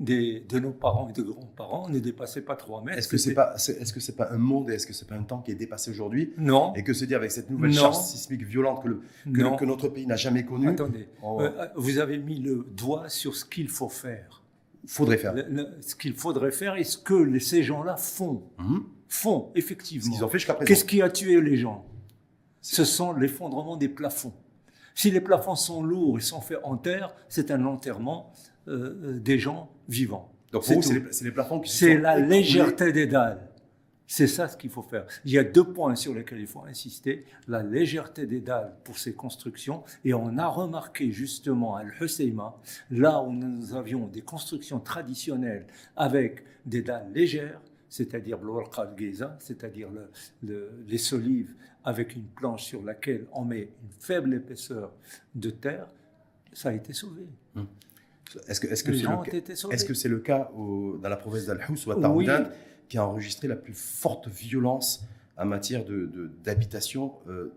[0.00, 2.98] des- de nos parents et de grands-parents ne dépassaient pas 3 mètres.
[2.98, 5.22] Est-ce que c'est pas, que c'est pas un monde et est-ce que c'est pas un
[5.22, 6.32] temps qui est dépassé aujourd'hui?
[6.38, 7.76] Non, et que se dire avec cette nouvelle Non.
[7.82, 9.56] charge sismique violente que, le- que, non.
[9.56, 13.36] que notre pays n'a jamais connue, Attendez, on- Euh, vous avez mis le doigt sur
[13.36, 14.42] ce qu'il faut faire.
[14.86, 15.34] faudrait faire.
[15.34, 18.42] Le- le- ce qu'il faudrait faire et ce que les- ces gens-là font.
[18.58, 18.84] Mhm.
[19.08, 20.10] Font, Ce effectivement.
[20.14, 20.66] qu'ils ont fait jusqu'à présent.
[20.66, 21.84] Qu'est-ce qui a tué les gens?
[22.62, 24.32] Ce sont l'effondrement des plafonds.
[24.94, 28.32] Si les plafonds sont lourds et sont faits en terre, c'est un enterrement
[28.68, 30.32] euh, euh, des gens vivants.
[30.52, 31.24] Donc c'est pour vous, c'est tout.
[31.24, 32.36] les, plafonds qui C'est la écroulés.
[32.38, 33.46] légèreté des dalles.
[34.06, 35.06] C'est ça ce qu'il faut faire.
[35.24, 37.24] Il y a deux points sur lesquels il faut insister.
[37.46, 39.84] La légèreté des dalles pour ces constructions.
[40.04, 42.56] Et on a remarqué justement à Al-Husseima,
[42.90, 49.88] là où nous avions des constructions traditionnelles avec des dalles légères, c'est-à-dire warqa al-geza, c'est-à-dire
[49.90, 50.10] le-
[50.42, 54.90] le- les solives avec une planche sur laquelle on met une faible épaisseur
[55.36, 55.86] de terre,
[56.52, 57.22] ça a été sauvé.
[57.54, 57.60] Que
[58.48, 62.26] est-ce que c'est le, que c'est cas au- dans la province d'Al-Hous ou à Oui.
[62.26, 62.44] Taroudant
[62.88, 65.04] qui a enregistré la plus forte violence
[65.36, 67.52] en matière de- de- d'habitation euh,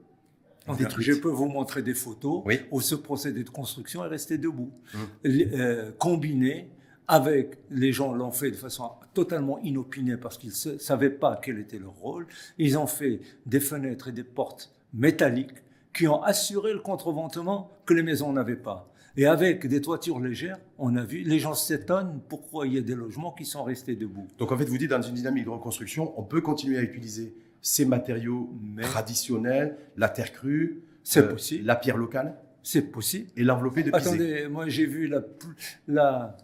[0.65, 2.61] Enfin, je peux vous montrer des photos Oui.
[2.71, 4.71] où ce procédé de construction est resté debout.
[4.93, 4.97] Mmh.
[5.25, 6.69] Les- euh, combiné
[7.09, 11.59] avec, les gens l'ont fait de façon totalement inopinée parce qu'ils ne savaient pas quel
[11.59, 12.27] était leur rôle.
[12.57, 15.51] Ils ont fait des fenêtres et des portes métalliques
[15.93, 18.89] qui ont assuré le contreventement que les maisons n'avaient pas.
[19.15, 22.81] Et avec des toitures légères, on a vu, les gens s'étonnent pourquoi il y a
[22.81, 24.27] des logements qui sont restés debout.
[24.39, 27.35] Donc en fait, vous dites dans une dynamique de reconstruction, on peut continuer à utiliser
[27.61, 31.65] ces matériaux Mais- traditionnels, la terre crue, C'est euh, possible.
[31.65, 33.29] la pierre locale C'est possible.
[33.37, 34.07] et l'envelopper de pisé.
[34.09, 35.55] Attendez, moi j'ai vu la, plus-
[35.87, 36.35] la,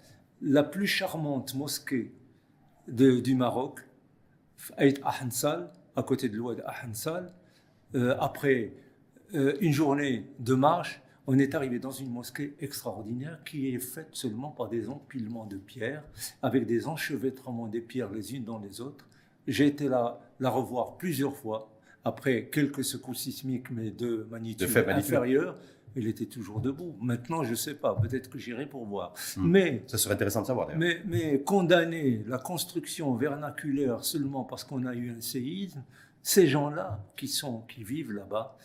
[0.41, 2.11] la plus charmante mosquée
[2.87, 3.79] de- du Maroc,
[4.77, 7.33] Aït Ahansal, à côté de l'oued Ahansal.
[7.95, 8.73] Euh, après
[9.33, 14.09] euh, une journée de marche, on est arrivé dans une mosquée extraordinaire qui est faite
[14.13, 16.03] seulement par des empilements de pierres,
[16.41, 19.07] avec des enchevêtrements des pierres les unes dans les autres.
[19.47, 21.71] J'ai été là la revoir plusieurs fois,
[22.03, 25.55] après quelques secousses sismiques, mais de magnitude inférieure.
[25.95, 26.95] Il était toujours debout.
[26.99, 29.13] Maintenant, je ne sais pas, peut-être que j'irai pour voir.
[29.37, 29.51] Hmm.
[29.51, 34.83] Mais, Ça serait intéressant de savoir mais, mais condamner la construction vernaculaire seulement parce qu'on
[34.85, 35.83] a eu un séisme,
[36.23, 38.57] ces gens-là qui, sont, qui vivent là-bas,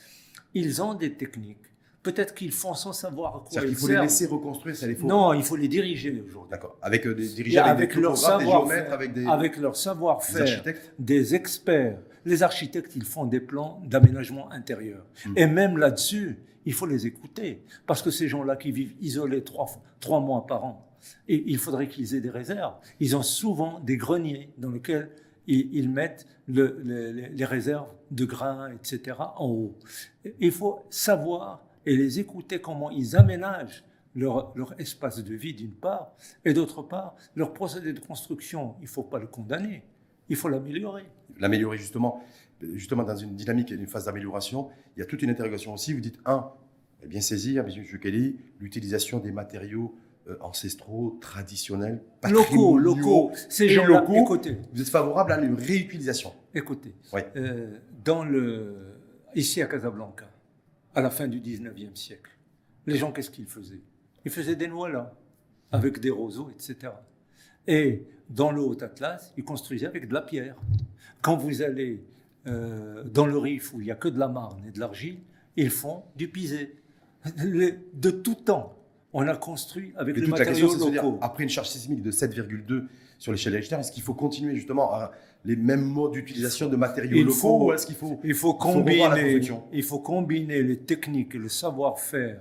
[0.55, 1.74] ils ont des techniques
[2.05, 4.95] Peut-être qu'ils font sans savoir à quoi ils Il faut les laisser reconstruire, ça les
[4.95, 5.07] faut.
[5.07, 6.51] Non, il faut les diriger aujourd'hui.
[6.51, 6.77] D'accord.
[6.83, 10.63] Avec euh, des dirigeants, avec, leur savoir avec des avec leur savoir-faire,
[10.99, 11.99] des, experts.
[12.27, 15.07] Les architectes, ils font des plans d'aménagement intérieur.
[15.25, 15.33] Hmm.
[15.37, 19.67] Et même là-dessus, il faut les écouter, parce que ces gens-là qui vivent isolés trois,
[19.99, 20.87] trois mois par an,
[21.27, 22.75] et il faudrait qu'ils aient des réserves.
[23.01, 25.09] Ils ont souvent des greniers dans lesquels
[25.47, 26.81] ils, mettent le,
[27.33, 29.79] les réserves de grains, etc., en haut.
[30.39, 35.75] Il faut savoir et les écouter comment ils aménagent leur, leur espace de vie d'une
[35.75, 39.85] part, et d'autre part, leur procédé de construction, il ne faut pas le condamner,
[40.29, 41.05] il faut l'améliorer.
[41.39, 42.23] L'améliorer justement,
[42.75, 45.93] justement dans une dynamique et une phase d'amélioration, il y a toute une interrogation aussi.
[45.93, 46.51] Vous dites, un,
[47.03, 47.99] eh bien saisir, M.
[48.01, 49.95] Kelly, l'utilisation des matériaux
[50.29, 54.23] euh, ancestraux, traditionnels, locaux, locaux, ces gens locaux.
[54.23, 56.33] Écoutez, vous êtes favorable à une réutilisation.
[56.55, 56.95] Écoutez,
[57.37, 59.01] euh, dans le,
[59.35, 60.31] ici à Casablanca,
[60.95, 62.31] à la fin du 19e siècle.
[62.87, 63.83] Les gens, qu'est-ce qu'ils faisaient?
[64.25, 65.15] Ils faisaient des noix là,
[65.73, 66.93] avec des roseaux, etc.
[67.67, 70.57] Et dans le Haut-Atlas, ils construisaient avec de la pierre.
[71.21, 72.05] Quand vous allez
[72.47, 75.19] euh, dans le Rif, où il n'y a que de la marne et de l'argile,
[75.57, 76.77] ils font du pisé.
[77.37, 78.77] De tout temps,
[79.15, 81.19] on a construit avec des matériaux locaux.
[81.23, 82.85] après une charge sismique de 7,2
[83.19, 85.13] sur l'échelle Richter, est-ce qu'il faut continuer justement à
[85.45, 89.41] les mêmes modes d'utilisation de matériaux il locaux faut, est-ce qu'il faut, il faut combiner,
[89.73, 92.41] il faut combiner les techniques et le savoir-faire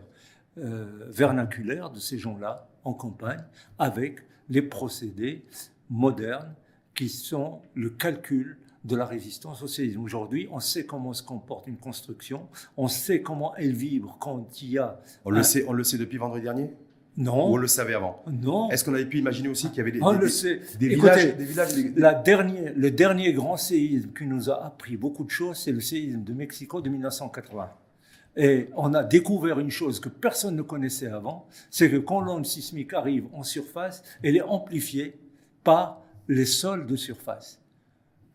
[0.57, 3.43] euh, vernaculaire de ces gens-là en campagne
[3.77, 5.43] avec les procédés
[5.89, 6.53] modernes
[6.95, 10.02] qui sont le calcul de la résistance au séisme.
[10.02, 14.72] Aujourd'hui, on sait comment se comporte une construction, on sait comment elle vibre quand il
[14.72, 15.00] y a...
[15.26, 16.69] On, le, sait, on le sait depuis vendredi dernier
[17.15, 17.50] non.
[17.50, 18.72] Ou on le savait avant Non.
[18.72, 20.62] Est-ce qu'on avait pu imaginer aussi qu'il y avait des, on le sait.
[20.80, 25.24] des villages, des villages La dernière, Le dernier grand séisme qui nous a appris beaucoup
[25.24, 27.69] de choses, c'est le séisme de Mexico de 1980.
[28.36, 32.48] Et on a découvert une chose que personne ne connaissait avant, c'est que quand l'onde
[32.48, 35.15] sismique arrive en surface, elle est amplifiée
[35.63, 37.62] par les sols de surface.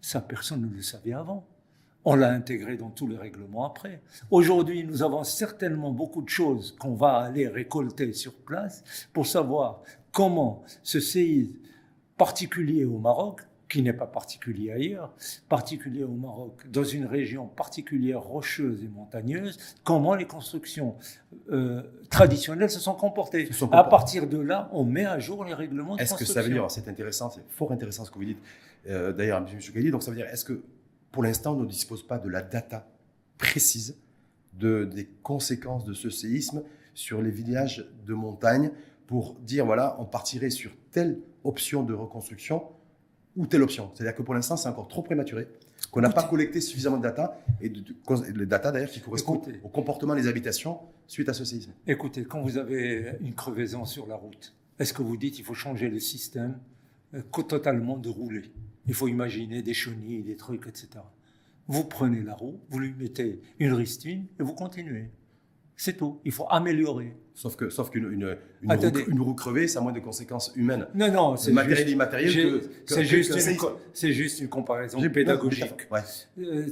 [0.08, 1.44] Ça, personne ne le savait avant.
[2.06, 4.00] On l'a intégré dans tous les règlements après.
[4.30, 9.82] Aujourd'hui, nous avons certainement beaucoup de choses qu'on va aller récolter sur place pour savoir
[10.10, 11.52] comment ce séisme
[12.16, 15.12] particulier au Maroc, qui n'est pas particulier ailleurs,
[15.46, 20.96] particulier au Maroc, dans une région particulière rocheuse et montagneuse, comment les constructions
[21.52, 23.50] euh, traditionnelles se sont comportées.
[23.72, 26.00] à partir de là, on met à jour les règlements de.
[26.00, 28.42] Est-ce que ça veut dire, c'est intéressant, c'est fort intéressant ce que vous dites,
[28.88, 29.60] euh, d'ailleurs, M.
[29.60, 30.62] Choukali, donc ça veut dire, est-ce que
[31.12, 32.88] pour l'instant, on ne dispose pas de la data
[33.38, 33.96] précise
[34.52, 36.62] de, des conséquences de ce séisme
[36.94, 38.70] sur les villages de montagne
[39.06, 42.64] pour dire, voilà, on partirait sur telle option de reconstruction
[43.36, 43.90] ou telle option?
[43.94, 45.48] C'est-à-dire que pour l'instant, c'est encore trop prématuré,
[45.90, 47.82] qu'on n'a pas collecté suffisamment de data, et de,
[48.34, 51.72] les data d'ailleurs qui correspondent au comportement des habitations suite à ce séisme.
[51.86, 55.54] Écoutez, quand vous avez une crevaison sur la route, est-ce que vous dites qu'il faut
[55.54, 56.58] changer le système
[57.14, 58.52] euh, totalement de rouler?
[58.88, 60.88] Il faut imaginer des chenilles, des trucs, etc.
[61.68, 65.10] Vous prenez la roue, vous lui mettez une ristine et vous continuez.
[65.76, 66.20] C'est tout.
[66.24, 67.14] Il faut améliorer.
[67.34, 70.88] Sauf que, sauf qu'une une, une, roue, crevée, ça a moins de conséquences humaines.
[70.92, 75.86] Non, non, c'est matériel immatériel que, c'est juste, une, juste une comparaison pédagogique.
[75.92, 76.00] Ouais.
[76.40, 76.66] Euh,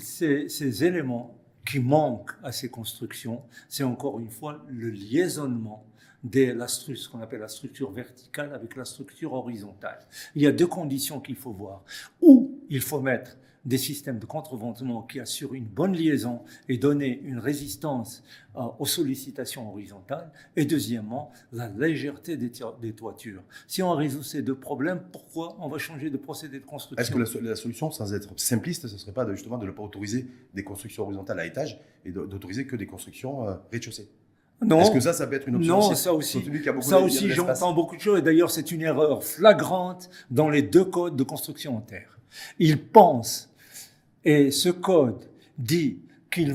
[0.00, 5.84] ces, ces éléments qui manquent à ces constructions, c'est encore une fois le liaisonnement
[6.32, 9.98] la ce qu'on appelle la structure verticale avec la structure horizontale.
[10.34, 11.84] Il y a deux conditions qu'il faut voir.
[12.20, 17.20] Ou il faut mettre des systèmes de contreventement qui assurent une bonne liaison et donner
[17.24, 18.22] une résistance
[18.56, 20.30] euh, aux sollicitations horizontales.
[20.56, 22.50] Et deuxièmement, la légèreté des,
[22.92, 23.42] toitures.
[23.66, 27.02] Si on résout ces deux problèmes, pourquoi on va changer de procédé de construction?
[27.02, 29.82] Est-ce que la, solution, sans être simpliste, ce ne serait pas justement de ne pas
[29.82, 34.08] autoriser des constructions horizontales à étage et d'autoriser que des constructions euh, rez-de-chaussée?
[34.62, 34.80] Non.
[34.80, 36.44] Est-ce que ça, ça peut être une option Non, ça aussi.
[36.80, 38.18] Ça aussi, j'entends beaucoup de choses.
[38.18, 42.18] Et d'ailleurs, c'est une erreur flagrante dans les deux codes de construction en terre.
[42.58, 43.52] Ils pensent,
[44.24, 45.24] et ce code
[45.58, 45.98] dit
[46.30, 46.54] qu'il,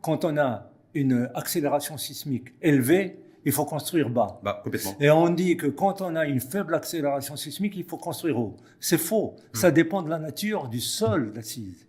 [0.00, 4.40] quand on a une accélération sismique élevée, il faut construire bas.
[4.42, 4.96] Bah, complètement.
[5.00, 8.56] Et on dit que quand on a une faible accélération sismique, il faut construire haut.
[8.80, 9.36] C'est faux.
[9.54, 9.56] Hmm.
[9.56, 11.86] Ça dépend de la nature du sol d'assise.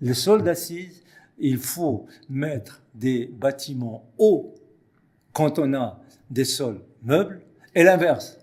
[0.00, 1.02] Le sol d'assise,
[1.38, 4.54] il faut mettre des bâtiments hauts
[5.38, 7.40] quand on a des sols meubles,
[7.72, 8.38] et l'inverse.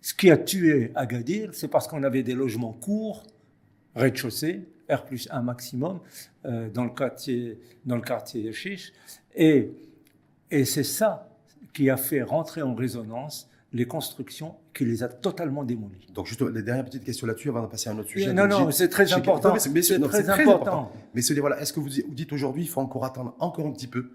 [0.00, 3.22] Ce qui a tué Agadir, c'est parce qu'on avait des logements courts,
[3.94, 6.00] rez-de-chaussée, R plus 1 maximum,
[6.46, 8.94] euh, dans le quartier, dans le quartier de Chiche.
[9.36, 9.72] Et,
[10.50, 11.28] et c'est ça
[11.74, 16.06] qui a fait rentrer en résonance les constructions qui les a totalement démolies.
[16.14, 18.32] Donc, juste les dernières petites questions là-dessus avant de passer à un autre sujet.
[18.32, 19.52] Non, non, c'est très important.
[19.52, 20.92] Mais c'est très, important.
[21.12, 23.86] Mais c'est voilà, est-ce que vous dites aujourd'hui, il faut encore attendre encore un petit
[23.86, 24.12] peu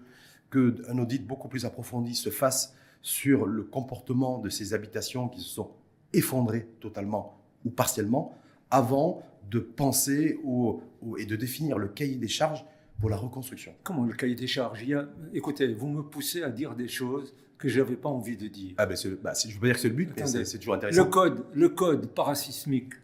[0.54, 5.48] qu'un audit beaucoup plus approfondi se fasse sur le comportement de ces habitations qui se
[5.48, 5.70] sont
[6.12, 8.34] effondrées totalement ou partiellement
[8.70, 10.82] avant de penser au,
[11.18, 12.64] et de définir le cahier des charges
[13.00, 13.74] pour la reconstruction.
[13.82, 14.82] Comment le cahier des charges?
[14.82, 18.08] Il y a, Écoutez, vous me poussez à dire des choses que je n'avais pas
[18.08, 18.74] envie de dire.
[18.78, 21.04] Ah ben, bah, je veux dire que c'est le but, mais c'est toujours intéressant.
[21.04, 22.94] Le code, le code parasismique,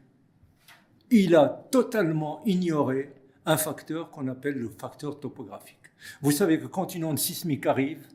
[1.11, 3.13] il a totalement ignoré
[3.47, 5.80] un facteur qu'on appelle le facteur topographique.
[6.23, 8.07] Vous savez que quand une onde sismique arrive,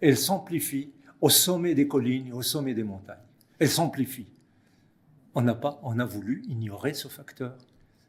[0.00, 3.16] elle s'amplifie au sommet des collines au sommet des montagnes.
[3.58, 4.32] Elle s'amplifie.
[5.34, 7.56] On n'a pas, on a voulu ignorer ce facteur.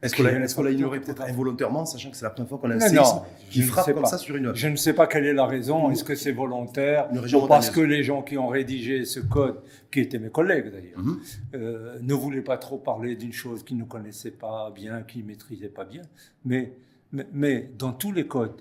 [0.01, 0.15] Est-ce
[0.55, 3.21] qu'on l'a ignoré peut-être involontairement, sachant que c'est la première fois qu'on a un séisme
[3.51, 4.55] qui frappe comme ça sur une...
[4.55, 5.91] Je ne sais pas quelle est la raison.
[5.91, 9.99] Est-ce que c'est volontaire ou parce que les gens qui ont rédigé ce code, qui
[9.99, 11.19] étaient mes collègues d'ailleurs, mhm.
[11.53, 15.27] euh, ne voulaient pas trop parler d'une chose qu'ils ne connaissaient pas bien, qu'ils ne
[15.27, 16.01] maîtrisaient pas bien.
[16.45, 16.73] Mais,
[17.11, 18.59] mais, mais dans tous les codes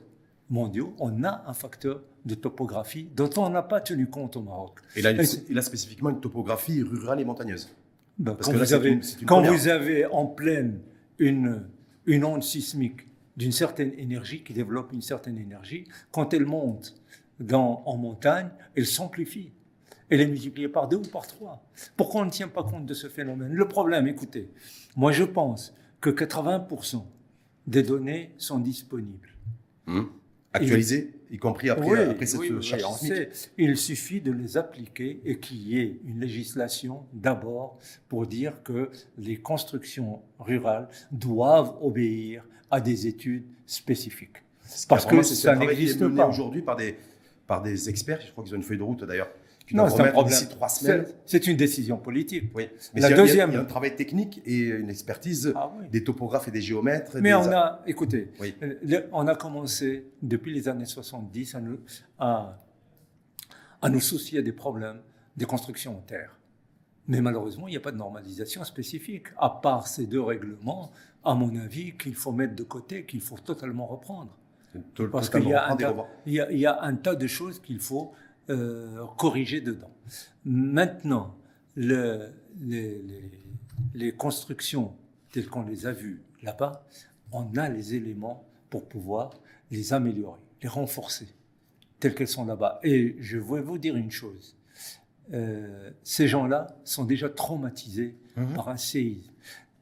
[0.51, 4.81] mondiaux, on a un facteur de topographie dont on n'a pas tenu compte au Maroc.
[4.97, 5.13] Et là,
[5.49, 7.75] il a spécifiquement une topographie rurale et montagneuse.
[8.19, 10.81] Ben, quand, vous, avez, quand vous avez en pleine
[11.19, 11.63] une,
[12.05, 16.95] une onde sismique d'une certaine énergie, qui développe une certaine énergie, quand elle monte
[17.39, 19.53] dans, en montagne, elle s'amplifie.
[20.11, 21.65] Elle est multipliée par deux ou par trois.
[21.97, 23.53] Pourquoi on ne tient pas compte de ce phénomène?
[23.53, 24.51] Le problème, écoutez,
[24.97, 27.05] moi je pense que 80%
[27.67, 29.29] des données sont disponibles.
[30.53, 30.63] Hum.
[30.63, 32.51] Actualisées y compris après, après cette oui,
[33.57, 38.91] Il suffit de les appliquer et qu'il y ait une législation d'abord pour dire que
[39.17, 44.39] les constructions rurales doivent obéir à des études spécifiques.
[44.89, 46.97] Parce que ça n'existe pas aujourd'hui par des
[47.47, 48.21] par des experts.
[48.25, 49.29] Je crois qu'ils ont une feuille de route d'ailleurs
[49.73, 50.49] non, c'est un problème.
[50.51, 51.07] trois semaines.
[51.27, 52.51] C'est une décision politique.
[52.55, 52.69] Oui.
[52.95, 56.49] Mais la deuxième, il y, a, un travail technique et une expertise ah des topographes
[56.49, 57.17] et des géomètres.
[57.21, 58.31] Mais on a, écoutez,
[59.13, 61.79] on a commencé depuis les années 70 à nous,
[62.19, 62.59] à,
[63.83, 65.01] à nous soucier des problèmes
[65.37, 66.37] des constructions en terre.
[67.09, 70.93] Mais malheureusement, il n'y a pas de normalisation spécifique, à part ces deux règlements,
[71.25, 74.37] à mon avis, qu'il faut mettre de côté, qu'il faut totalement reprendre.
[75.11, 78.13] Parce qu'il y, y, y, a un tas de choses qu'il faut
[78.51, 79.95] euh, corriger dedans.
[80.45, 81.39] Maintenant,
[81.77, 82.31] le,
[82.61, 83.01] les,
[83.95, 84.97] les, constructions
[85.31, 86.85] telles qu'on les a vues là-bas,
[87.33, 89.39] on a les éléments pour pouvoir
[89.71, 91.29] les améliorer, les renforcer,
[92.01, 92.81] telles qu'elles sont là-bas.
[92.83, 94.57] Et je vais vous dire une chose.
[95.33, 98.55] Euh, ces gens-là sont déjà traumatisés mhm.
[98.55, 99.31] par un séisme.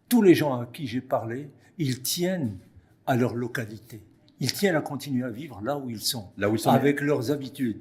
[0.09, 2.59] Tous les gens à qui j'ai parlé, ils tiennent
[3.07, 4.03] à leur localité.
[4.41, 7.01] Ils tiennent à continuer à vivre là où ils sont, là où ils sont avec
[7.01, 7.81] leurs habitudes.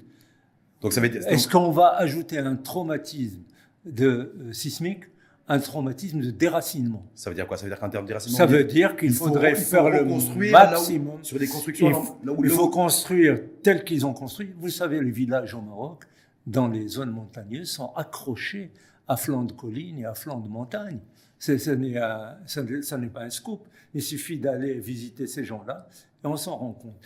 [0.82, 3.42] Donc ça Est-ce qu'on va ajouter un traumatisme
[3.86, 5.06] de euh, sismique
[5.48, 7.06] un traumatisme de déracinement?
[7.16, 7.58] Ça veut dire quoi?
[7.58, 10.04] Ça veut dire qu'en termes de déracinement, ça veut dire qu'il faudrait faire le
[10.52, 11.90] maximum sur des constructions.
[12.24, 14.54] Il, il faut construire tel qu'ils ont construit.
[14.58, 16.04] Vous savez, les villages au Maroc,
[16.46, 18.72] dans les zones montagneuses, sont accrochés
[19.08, 21.00] à flanc de collines et à flanc de montagne.
[21.40, 23.68] Ce n'est pas un scoop.
[23.94, 25.88] Il suffit d'aller visiter ces gens-là
[26.24, 27.00] et on s'en rend compte.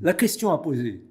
[0.00, 1.02] La question à poser,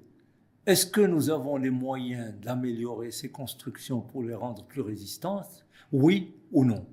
[0.66, 5.64] est-ce que nous avons les moyens d'améliorer ces constructions pour les rendre plus résistantes?
[5.92, 6.84] Oui ou non?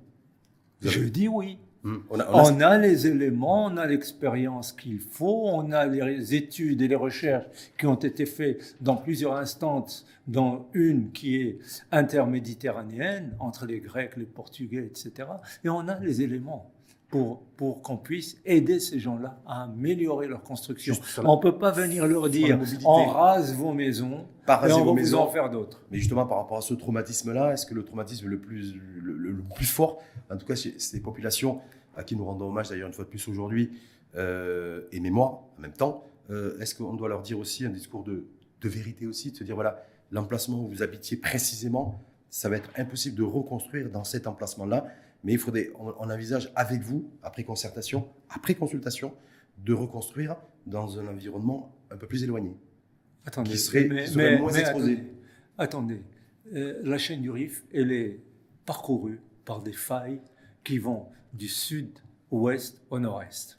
[0.80, 1.58] Je dis oui.
[1.84, 1.98] Hmm.
[2.10, 6.96] On, a, les éléments, on a l'expérience qu'il faut, on a les études et les
[6.96, 7.46] recherches
[7.78, 11.58] qui ont été faites dans plusieurs instances, dont une qui est
[11.92, 15.28] interméditerranéenne, entre les Grecs, les Portugais, etc.
[15.62, 16.72] Et on a les éléments
[17.08, 20.94] pour, pour qu'on puisse aider ces gens-là à améliorer leur construction.
[21.24, 25.14] On ne peut pas venir leur dire on rase vos maisons et on va vous
[25.14, 25.82] en faire d'autres.
[25.90, 29.66] Mais justement, par rapport à ce traumatisme-là, est-ce que le traumatisme le plus, le, plus
[29.66, 31.60] fort, en tout cas, c'est des populations
[31.96, 33.72] à qui nous rendons hommage d'ailleurs une fois de plus aujourd'hui,
[34.16, 38.04] euh, et mémoire en même temps, euh, est-ce qu'on doit leur dire aussi un discours
[38.04, 38.26] de,
[38.60, 42.00] de vérité aussi, de se dire voilà, l'emplacement où vous habitiez précisément,
[42.30, 44.86] ça va être impossible de reconstruire dans cet emplacement-là
[45.24, 49.14] mais il faudrait, on, envisage avec vous, après concertation, après consultation,
[49.58, 52.56] de reconstruire dans un environnement un peu plus éloigné.
[53.26, 55.02] Attendez, qui serait, mais, moins exposé.
[55.56, 56.02] Attendez,
[56.54, 58.20] euh, la chaîne du Rif, elle est
[58.64, 60.20] parcourue par des failles
[60.62, 63.58] qui vont du sud-ouest au nord-est,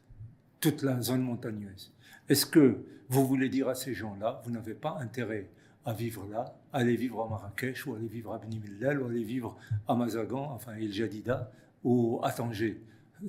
[0.62, 1.94] toute la zone montagneuse.
[2.30, 5.50] Est-ce que vous voulez dire à ces gens-là, vous n'avez pas intérêt
[5.86, 9.24] à vivre là, aller vivre à Marrakech ou aller vivre à Beni Mellal ou aller
[9.24, 9.58] vivre
[9.88, 11.52] à Mazagan, enfin El Jadida
[11.84, 12.82] ou à Tanger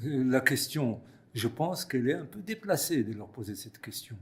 [0.03, 1.01] La question,
[1.34, 4.16] je pense qu'elle est un peu déplacée de leur poser cette question.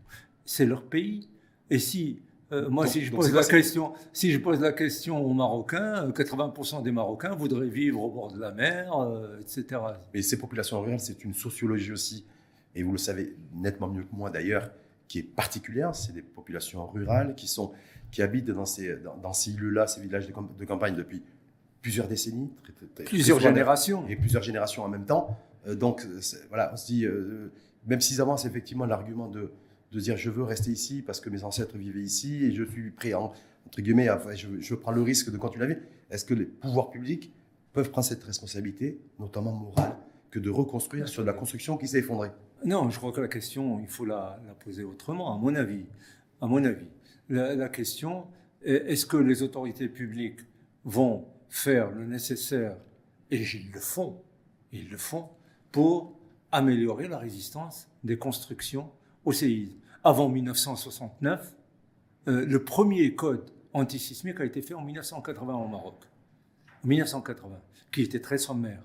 [0.44, 1.28] C'est leur pays.
[1.70, 2.20] Et si
[2.50, 6.82] euh, moi, si, je pose la question, si je pose la question aux Marocains, 80%
[6.82, 9.80] des Marocains voudraient vivre au bord de la mer, euh, etc.
[10.14, 12.24] Mais ces populations rurales, c'est une sociologie aussi,
[12.74, 14.70] et vous le savez nettement mieux que moi d'ailleurs,
[15.08, 15.94] qui est particulière.
[15.94, 17.72] C'est des populations rurales qui, sont,
[18.10, 21.22] qui habitent dans ces, dans, ces îles-là, ces villages de, campagne depuis
[21.82, 22.50] plusieurs décennies.
[23.04, 24.06] plusieurs générations.
[24.08, 25.38] Et plusieurs générations en même temps.
[25.66, 26.06] Euh, donc,
[26.48, 27.06] voilà, on se dit,
[27.86, 29.52] même s'ils avancent effectivement l'argument de
[29.92, 32.90] de dire je veux rester ici parce que mes ancêtres vivaient ici et je suis
[32.90, 33.32] prêt, entre
[33.80, 35.80] guillemets, je, prends le risque de continuer la vie.
[36.10, 37.32] Est-ce que les pouvoirs publics
[37.72, 39.96] peuvent prendre cette responsabilité, notamment morale,
[40.30, 42.30] que de reconstruire sur de la construction qui s'est effondrée?
[42.64, 45.84] Non, je crois que la question, il faut la, poser autrement, à mon avis.
[46.40, 46.86] À mon avis,
[47.28, 48.26] la, question
[48.62, 50.40] est-ce que les autorités publiques
[50.84, 52.76] vont faire le nécessaire,
[53.30, 54.22] et ils le font,
[54.72, 55.28] ils le font,
[55.72, 56.18] pour
[56.52, 58.90] améliorer la résistance des constructions
[59.24, 59.76] au séisme?
[60.04, 61.54] Avant 1969,
[62.28, 66.04] euh, le premier code antisismique a été fait en 1980 au Maroc.
[66.84, 67.60] En 1980,
[67.92, 68.82] qui était très sommaire.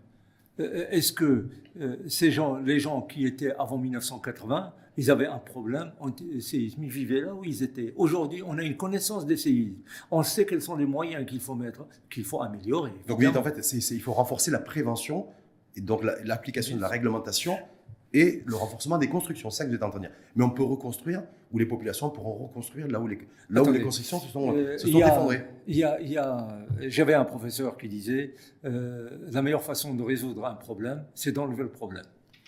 [0.60, 1.48] Euh, est-ce que
[1.80, 6.90] euh, ces gens, les gens qui étaient avant 1980, ils avaient un problème anti-séisme, ils
[6.90, 7.94] vivaient là où ils étaient.
[7.96, 9.78] Aujourd'hui, on a une connaissance des séismes.
[10.12, 12.92] On sait quels sont les moyens qu'il faut mettre, qu'il faut améliorer.
[13.08, 15.26] Donc oui, en fait, il faut renforcer la prévention
[15.76, 17.58] et donc l'application de la réglementation
[18.14, 19.50] et le renforcement des constructions.
[19.50, 20.16] C'est ça que vous êtes en train de dire.
[20.36, 23.18] Mais on peut reconstruire, ou les populations pourront reconstruire là où les,
[23.50, 25.46] là où les constructions se sont, euh, se sont effondrées.
[25.68, 26.48] Y a, y a,
[26.82, 28.36] J'avais un professeur qui disait
[28.66, 32.06] euh, la meilleure façon de résoudre un problème, c'est d'enlever le problème.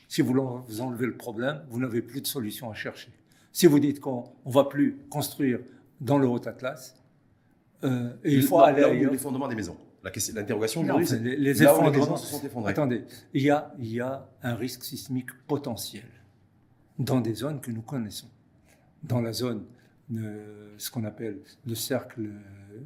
[0.07, 3.11] Si vous, vous enlevez le problème, vous n'avez plus de solution à chercher.
[3.51, 5.59] Si vous dites qu'on ne va plus construire
[5.99, 6.95] dans le Haut-Atlas,
[7.84, 9.11] euh, et il faut aller ailleurs.
[9.11, 9.78] Les fondements des maisons.
[10.34, 12.72] L'interrogation aujourd'hui, c'est les, les effondrements se sont effondrés.
[12.72, 16.06] Attendez, il y, a, il y a un risque sismique potentiel
[16.99, 18.30] dans des zones que nous connaissons.
[19.03, 19.66] Dans la zone,
[20.10, 22.30] de ce qu'on appelle le cercle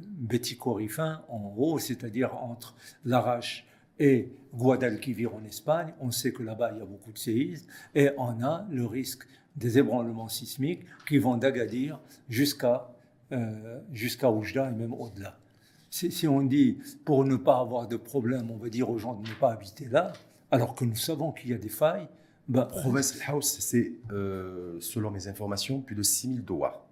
[0.06, 3.66] béticorifin, en haut, c'est-à-dire entre l'Arrache
[3.98, 8.10] et Guadalquivir en Espagne, on sait que là-bas il y a beaucoup de séismes, et
[8.16, 12.90] on a le risque des ébranlements sismiques qui vont d'Agadir jusqu'à
[13.32, 15.39] euh, jusqu'à Oujda et même au-delà
[15.90, 19.28] si on dit pour ne pas avoir de problème, on va dire aux gens de
[19.28, 20.12] ne pas habiter là,
[20.50, 22.08] alors que nous savons qu'il y a des failles.
[22.48, 26.84] Ben, Province House, c'est, euh, selon mes informations, plus de 6000 dollars.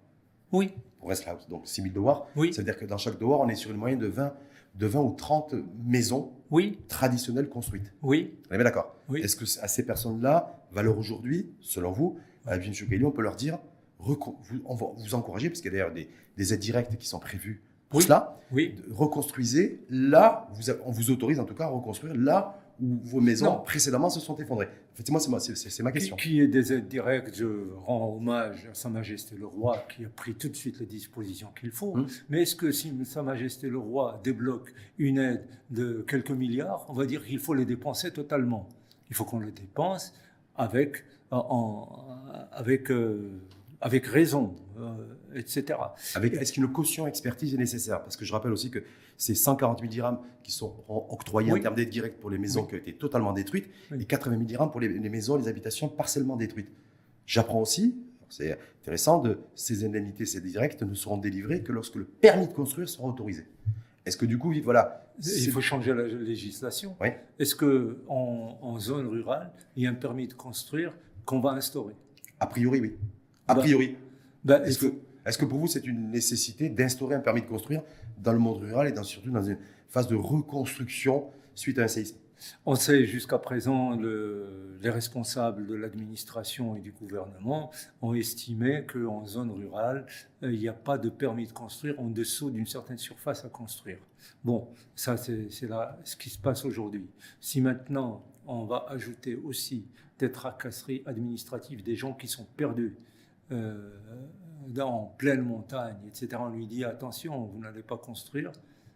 [0.51, 0.73] Oui.
[0.99, 2.27] Province House, donc 6000 dollars.
[2.35, 2.53] Oui.
[2.53, 4.33] C'est-à-dire que dans chaque dollar, on est sur une moyenne de 20,
[4.75, 6.79] de 20 ou 30 maisons oui.
[6.87, 7.93] traditionnelles construites.
[8.01, 8.37] Oui.
[8.49, 9.21] On est bien d'accord oui.
[9.21, 12.71] Est-ce que à ces personnes-là, valeur aujourd'hui, selon vous, à Bin
[13.03, 13.57] on peut leur dire,
[13.99, 17.19] on va vous encourager, parce qu'il y a d'ailleurs des, des aides directes qui sont
[17.19, 18.75] prévues pour cela, oui.
[18.91, 23.59] reconstruisez là, vous, on vous autorise en tout cas à reconstruire là où vos maisons
[23.65, 24.69] précédemment se sont effondrées.
[24.93, 26.15] Effectivement, c'est ma, question.
[26.15, 30.09] Qui est des aides directes Je rends hommage à Sa Majesté le Roi qui a
[30.09, 31.95] pris tout de suite les dispositions qu'il faut.
[31.95, 32.07] Hum.
[32.29, 36.93] Mais est-ce que si Sa Majesté le Roi débloque une aide de quelques milliards, on
[36.93, 38.67] va dire qu'il faut les dépenser totalement
[39.09, 40.13] Il faut qu'on les dépense
[40.55, 41.87] avec, en,
[42.51, 43.41] avec euh,
[43.81, 44.93] avec raison, euh,
[45.35, 45.79] etc.
[46.15, 48.01] Avec, est-ce qu'une caution expertise est nécessaire?
[48.01, 48.83] Parce que je rappelle aussi que
[49.17, 52.75] ces 140 000 dirhams qui sont octroyés en termes d'aide directe pour les maisons qui
[52.75, 56.69] ont été totalement détruites et 80 000 dirhams pour les, maisons, les habitations partiellement détruites.
[57.25, 57.97] J'apprends aussi,
[58.29, 62.53] c'est intéressant, de ces indemnités, ces directes ne seront délivrées que lorsque le permis de
[62.53, 63.45] construire sera autorisé.
[64.05, 65.05] Est-ce que du coup, voilà.
[65.21, 66.95] Il faut changer la législation.
[67.01, 67.09] Oui.
[67.37, 70.93] Est-ce que en zone rurale, il y a un permis de construire
[71.25, 71.93] qu'on va instaurer?
[72.39, 72.95] A priori, oui.
[73.49, 73.95] A bah, priori.
[74.43, 74.93] Bah, est-ce, que,
[75.25, 77.81] est que pour vous, c'est une nécessité d'instaurer un permis de construire
[78.19, 81.25] dans le monde rural et dans, surtout dans une phase de reconstruction
[81.55, 82.17] suite à un séisme?
[82.65, 87.71] On sait jusqu'à présent, le, les responsables de l'administration et du gouvernement
[88.01, 90.05] ont estimé qu'en zone rurale,
[90.43, 93.49] euh, il n'y a pas de permis de construire en dessous d'une certaine surface à
[93.49, 93.97] construire.
[94.43, 97.09] Bon, ça c'est, ce qui se passe aujourd'hui.
[97.41, 99.85] Si maintenant on va ajouter aussi
[100.17, 102.95] des tracasseries administratives, des gens qui sont perdus,
[103.51, 103.91] euh,
[104.67, 108.51] dans pleine montagne, etc., on lui dit attention, vous n'allez pas construire,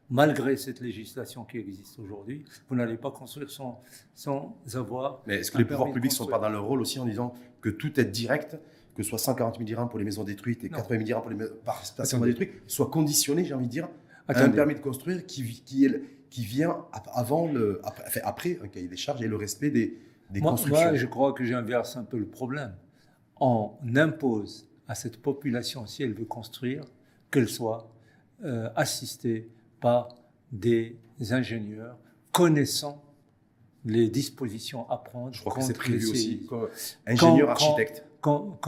[0.09, 3.81] malgré cette législation qui existe aujourd'hui, vous n'allez pas construire sans,
[4.13, 5.21] sans avoir.
[5.25, 7.33] Mais est-ce que les pouvoirs publics ne sont pas dans leur rôle aussi en disant
[7.61, 8.57] que tout est direct
[8.95, 11.31] que ce soit 140 000 dirhams pour les maisons détruites et 80 000 dirhams pour
[11.31, 11.55] les maisons
[11.97, 13.89] partiellement détruites, soit conditionné, j'ai envie de dire,
[14.27, 18.67] à un permis de construire qui, qui, est, qui vient avant le, après, après, un
[18.67, 19.97] cahier des charges et le respect des,
[20.29, 20.89] des constructions.
[20.89, 22.73] Moi, je crois que j'inverse un peu le problème
[23.43, 26.85] on impose à cette population, si elle veut construire,
[27.29, 27.91] qu'elle soit
[28.45, 29.49] euh, assistée
[29.81, 30.15] par
[30.51, 30.97] des
[31.31, 31.97] ingénieurs
[32.31, 33.03] connaissant
[33.83, 35.33] les dispositions à prendre.
[35.33, 36.47] Je crois que c'est prévu aussi.
[37.05, 38.05] Ingénieur, architecte.
[38.21, 38.59] Quand,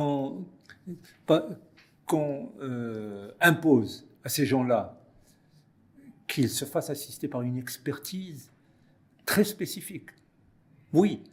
[2.05, 5.01] qu'on euh, impose à ces gens-là
[6.27, 8.51] qu'ils se fassent assister par une expertise
[9.25, 10.09] très spécifique.
[10.91, 11.23] Oui,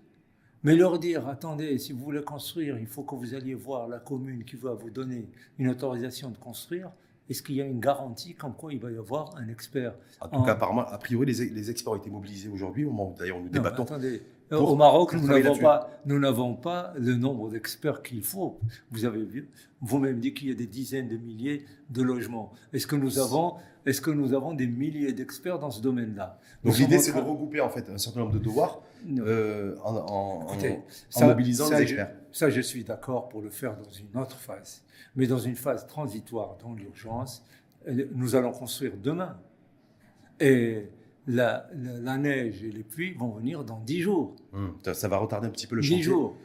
[0.63, 3.99] mais leur dire, attendez, si vous voulez construire, il faut que vous alliez voir la
[3.99, 6.91] commune qui va vous donner une autorisation de construire.
[7.29, 10.29] Est-ce qu'il y a une garantie comme quoi il va y avoir un expert En
[10.29, 12.87] tout cas, apparemment, a priori, les, les experts ont été mobilisés aujourd'hui,
[13.19, 13.85] d'ailleurs nous débattons.
[13.85, 18.59] attendez, au Maroc, nous n'avons pas, nous n'avons pas le nombre d'experts qu'il faut.
[18.91, 19.49] Vous avez vu,
[19.81, 22.53] vous-même dit qu'il y a des dizaines de milliers de logements.
[22.73, 23.55] Est-ce que nous avons,
[23.87, 26.39] est-ce que nous avons des milliers d'experts dans ce domaine-là?
[26.65, 28.83] Donc l'idée, c'est de regrouper en fait un certain nombre de devoirs
[29.19, 30.47] euh, en,
[31.21, 32.15] mobilisant les experts.
[32.31, 34.85] ça, je suis d'accord pour le faire dans une autre phase,
[35.17, 37.45] mais dans une phase transitoire, dans l'urgence,
[37.89, 39.39] euh, nous allons construire demain.
[40.41, 40.89] Et
[41.27, 41.69] la,
[42.19, 44.37] neige et les pluies vont venir dans 10 jours.
[44.53, 46.37] Hum, ça, va retarder un petit peu le 10 jours.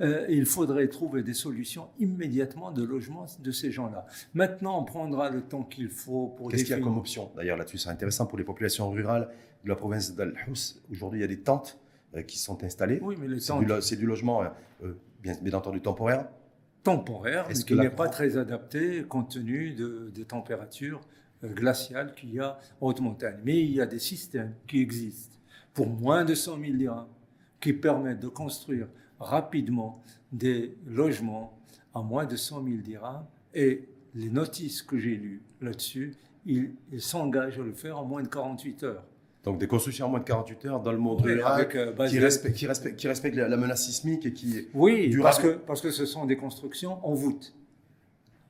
[0.00, 4.06] Euh, il faudrait trouver des solutions immédiatement de logement de ces gens-là.
[4.34, 6.50] Maintenant, on prendra le temps qu'il faut pour.
[6.50, 7.30] Qu'est-ce qu'il y a comme option?
[7.36, 9.30] D'ailleurs, là-dessus, c'est intéressant pour les populations rurales
[9.64, 10.80] de la province d'Al Hous.
[10.90, 11.78] Aujourd'hui, il y a des tentes
[12.26, 12.58] qui sont.
[13.02, 14.42] Oui, mais c'est du, logement,
[14.82, 14.92] euh,
[15.22, 16.28] bien, bien entendu, temporaire.
[16.82, 21.00] Temporaire, mais qui n'est pas très adapté compte tenu de, des températures
[21.44, 23.38] glaciales qu'il y a en haute montagne.
[23.44, 25.36] Mais il y a des systèmes qui existent
[25.74, 27.06] pour moins de 100 000 dirhams
[27.60, 28.88] qui permettent de construire
[29.18, 30.02] rapidement
[30.32, 31.58] des logements
[31.94, 37.60] à moins de 100 000 dirhams et les notices que j'ai lues là-dessus, ils s'engagent
[37.60, 39.04] à le faire en moins de 48 heures.
[39.44, 42.96] Donc des constructions en moins de 48 heures dans le monde rural euh, qui, respectent,
[42.96, 46.36] qui, respectent, la, menace sismique et qui Oui, parce que, parce que ce sont des
[46.36, 47.52] constructions en voûte.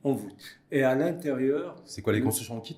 [0.03, 0.59] En voûte.
[0.71, 1.75] Et à l'intérieur...
[1.85, 2.77] C'est quoi les constructions en kit?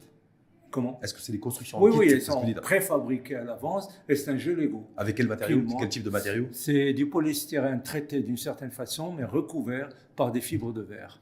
[0.72, 1.00] Comment?
[1.04, 4.32] Est-ce que c'est des constructions Oui, en oui, elles sont préfabriquées à l'avance et c'est
[4.32, 4.86] un jeu Lego.
[4.96, 9.26] Avec quel matériau Quel type de matériau C'est du polystyrène traité d'une certaine façon, mais
[9.26, 11.20] recouvert par des fibres de verre.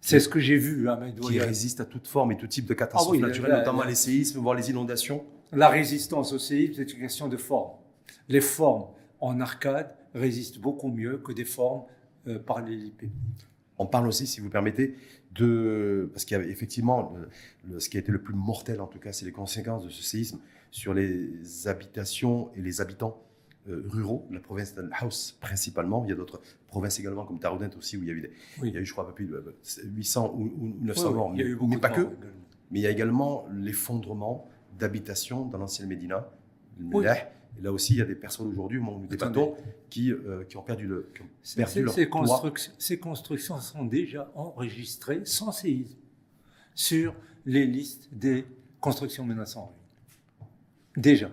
[0.00, 2.66] C'est ce que j'ai vu à mes Qui résiste à toute forme et tout type
[2.66, 6.92] de catastrophe ah naturelle, notamment les séismes, voire les inondations la résistance au séisme, c'est
[6.92, 7.72] une question de forme.
[8.28, 8.86] Les formes
[9.20, 11.84] en arcade résistent beaucoup mieux que des formes
[12.26, 12.92] euh, par les
[13.78, 14.96] On parle aussi, si vous permettez,
[15.32, 16.10] de.
[16.12, 17.14] Parce qu'il y a effectivement,
[17.78, 20.02] ce qui a été le plus mortel en tout cas, c'est les conséquences de ce
[20.02, 20.40] séisme
[20.70, 23.22] sur les habitations et les habitants
[23.68, 26.04] euh, ruraux, la province House principalement.
[26.04, 28.30] Il y a d'autres provinces également, comme Taroudent aussi, où il y a eu,
[28.62, 31.32] il y a eu je crois, plus de 800 ou, 900 morts.
[31.32, 32.08] mais, pas que.
[32.70, 34.48] Mais il y a également l'effondrement
[34.78, 36.28] d'habitation dans l'ancienne Médina.
[37.58, 39.54] Et là aussi, il y a des personnes aujourd'hui, au nous débattons,
[39.90, 41.10] qui, euh, qui ont perdu, le,
[41.56, 45.96] leur ces, constructions, ces constructions sont déjà enregistrées sans séisme
[46.74, 47.14] sur
[47.44, 48.46] les listes des
[48.80, 49.74] constructions menaçantes.
[50.96, 51.30] Déjà.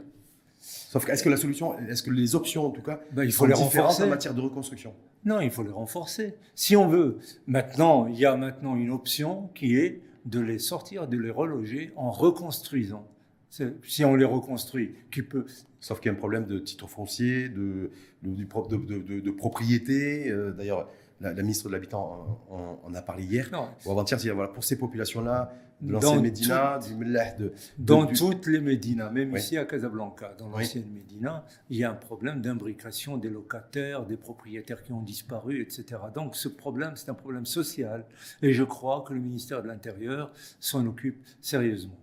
[0.60, 3.32] Sauf que, est-ce que la solution, est-ce que les options, en tout cas, ben, il
[3.32, 4.94] faut les renforcer en matière de reconstruction?
[5.24, 6.36] Non, il faut les renforcer.
[6.56, 11.08] Si on veut, maintenant, il y a maintenant une option qui est de les sortir,
[11.08, 13.08] de les reloger en reconstruisant
[13.50, 15.46] si on les reconstruit, qui peut.
[15.80, 17.92] Sauf qu'il y a un problème de titre foncier, de,
[18.22, 20.30] de, de, propriété.
[20.30, 20.90] Euh, d'ailleurs,
[21.22, 23.70] la, ministre de l'Habitant en, a parlé hier, non.
[23.86, 29.10] ou avant-hier, voilà, pour ces populations-là, de l'ancienne Médina, du de, Dans toutes les Médinas,
[29.12, 34.06] même ici à Casablanca, dans l'ancienne Médina, il y a un problème d'imbrication des locataires,
[34.06, 35.86] des propriétaires qui ont disparu, etc.
[36.14, 38.06] Donc ce problème, c'est un problème social.
[38.42, 41.98] Et je crois que le ministère de l'Intérieur s'en occupe sérieusement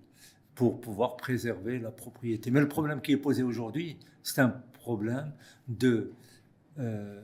[0.57, 2.51] pour pouvoir préserver la propriété.
[2.51, 5.33] Mais le problème qui est posé aujourd'hui, c'est un problème
[5.69, 6.11] de
[6.79, 7.23] euh,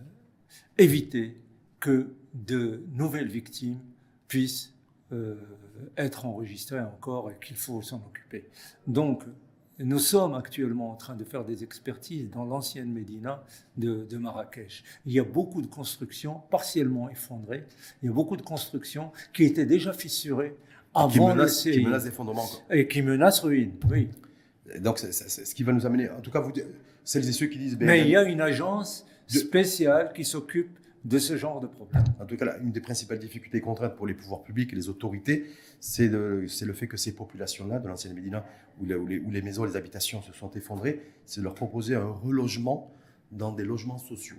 [0.78, 1.40] éviter
[1.80, 3.80] que de nouvelles victimes
[4.28, 4.72] puissent
[5.12, 5.34] euh,
[5.96, 8.48] être enregistrées encore et qu'il faut s'en occuper.
[8.86, 9.24] Donc,
[9.78, 13.42] nous sommes actuellement en train de faire des expertises dans l'ancienne Médina
[13.78, 14.84] de, de, Marrakech.
[15.06, 17.64] Il y a beaucoup de constructions partiellement effondrées,
[18.02, 20.56] il y a beaucoup de constructions qui étaient déjà fissurées
[21.10, 22.48] qui menace, qui menace d'effondrement.
[22.70, 24.08] Et qui menace ruine, oui.
[24.80, 26.52] donc, c'est ce qui va nous amener, en tout cas, vous,
[27.04, 27.76] celles et ceux qui disent...
[27.80, 32.04] Mais il y a une agence spéciale qui s'occupe de ce genre de problème.
[32.20, 34.76] En tout cas, là, une des principales difficultés et contraintes pour les pouvoirs publics et
[34.76, 35.46] les autorités,
[35.80, 38.44] c'est le, fait que ces populations-là, de l'ancienne Médina,
[38.80, 41.96] où, où, les, où, les, maisons, les habitations se sont effondrées, c'est de leur proposer
[41.96, 42.92] un relogement
[43.32, 44.36] dans des logements sociaux.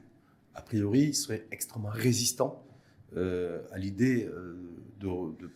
[0.56, 2.64] A priori, ils seraient extrêmement résistants
[3.18, 4.56] euh, à l'idée euh,
[5.00, 5.52] de, de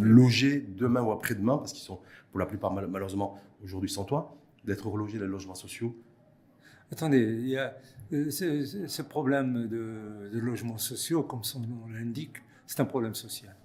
[0.00, 4.86] loger demain ou après-demain, parce qu'ils sont pour la plupart malheureusement aujourd'hui sans toit, d'être
[4.86, 5.94] relogés dans les logements sociaux
[6.92, 7.74] Attendez, il y a
[8.12, 12.36] euh, ce problème de, logements sociaux, comme son nom l'indique,
[12.66, 13.56] c'est un problème social.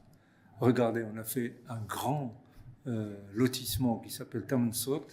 [0.62, 2.34] Regardez, on a fait un grand
[2.88, 5.06] euh, lotissement qui s'appelle Tamansot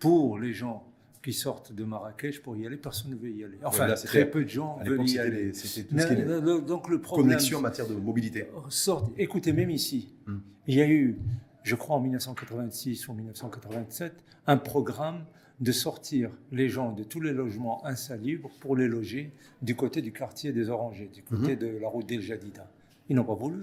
[0.00, 0.84] pour les gens
[1.24, 3.58] qui sortent de Marrakech pour y aller, personne ne veut y aller.
[3.64, 5.54] Enfin, très peu de gens veulent y aller.
[5.54, 7.28] C'était tout ce qui Donc le problème.
[7.28, 8.46] Connexion en matière de mobilité.
[8.68, 10.36] Sorte, écoutez, même ici, hmm.
[10.66, 11.16] il y a eu,
[11.62, 14.12] je crois en 1986 ou 1987,
[14.46, 15.24] un programme
[15.60, 20.12] de sortir les gens de tous les logements insalubres pour les loger du côté du
[20.12, 21.58] quartier des Orangers, du côté hmm.
[21.58, 22.68] de la route d'El Jadida.
[23.08, 23.62] Ils n'ont pas voulu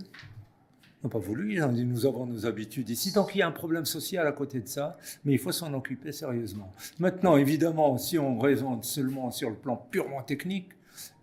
[1.04, 1.54] n'ont pas voulu.
[1.54, 3.12] Ils ont dit nous avons nos habitudes ici.
[3.12, 5.74] Donc il y a un problème social à côté de ça, mais il faut s'en
[5.74, 6.72] occuper sérieusement.
[6.99, 10.70] Maintenant, évidemment, si on raisonne seulement sur le plan purement technique,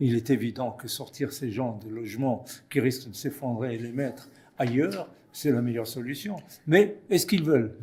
[0.01, 3.93] il est évident que sortir ces gens de logements qui risquent de s'effondrer et les
[3.93, 6.37] mettre ailleurs, c'est la meilleure solution.
[6.67, 7.75] Mais est-ce qu'ils veulent?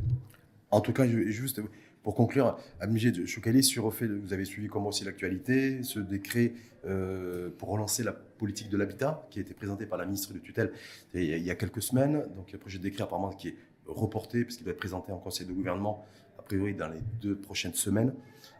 [0.72, 1.62] En tout cas, juste
[2.06, 6.00] pour conclure, de Choukali, sur le fait que vous avez suivi comment aussi l'actualité, ce
[6.00, 6.54] décret
[6.86, 10.38] euh, pour relancer la politique de l'habitat qui a été présenté par la ministre de
[10.38, 10.72] tutelle
[11.16, 12.24] il y a quelques semaines.
[12.36, 13.56] Donc, le projet de décret apparemment qui est
[13.88, 16.06] reporté puisqu'il va être présenté en conseil de gouvernement
[16.38, 18.14] a priori dans les deux prochaines semaines.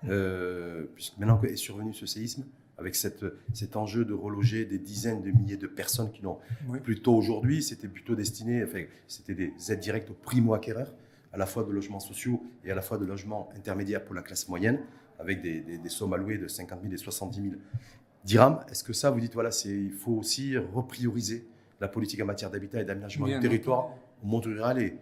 [0.10, 2.46] Euh, puisque maintenant est survenu ce séisme,
[2.80, 6.40] avec cette, cet enjeu de reloger des dizaines de milliers de personnes qui n'ont
[6.82, 10.92] plutôt aujourd'hui, c'était plutôt destiné, enfin, c'était des aides directes aux primo-acquéreurs
[11.36, 14.22] à la fois de logements sociaux et à la fois de logements intermédiaires pour la
[14.22, 14.80] classe moyenne,
[15.20, 17.56] avec des, sommes allouées de 50 000 et 70 000
[18.24, 18.60] dirhams.
[18.70, 21.46] Est-ce que ça, vous dites, voilà, il faut aussi reprioriser
[21.82, 23.90] la politique en matière d'habitat et d'aménagement du territoire
[24.24, 24.98] au monde rural et,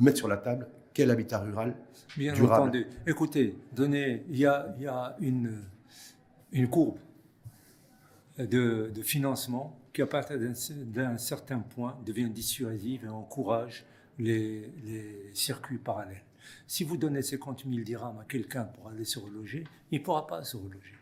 [0.00, 1.74] mettre sur la table quel habitat rural
[2.16, 2.86] Bien entendu.
[3.06, 5.62] Écoutez, donnez, il y a, y a une,
[6.52, 6.98] une courbe
[8.38, 13.84] de, de financement qui, à partir d'un certain point, devient dissuasive et encourage
[14.18, 16.22] les, circuits parallèles.
[16.66, 20.26] Si vous donnez 50 000 dirhams à quelqu'un pour aller se reloger, il ne pourra
[20.26, 20.96] pas se reloger.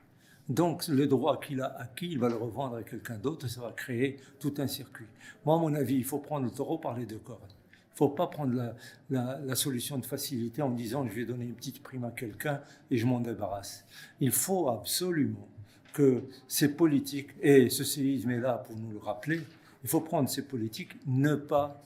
[0.48, 3.72] Donc le droit qu'il a acquis, il va le revendre à quelqu'un d'autre, ça va
[3.72, 5.06] créer tout un circuit.
[5.44, 7.40] Moi, à mon avis, il faut prendre le taureau par les deux cordes.
[7.72, 8.74] Il ne faut pas prendre
[9.10, 12.62] la, la, solution de facilité en disant je vais donner une petite prime à quelqu'un
[12.90, 13.84] et je m'en débarrasse.
[14.20, 15.48] Il faut absolument
[15.92, 19.40] que ces politiques, et ce séisme est là pour nous le rappeler,
[19.82, 21.82] il faut prendre ces politiques, ne pas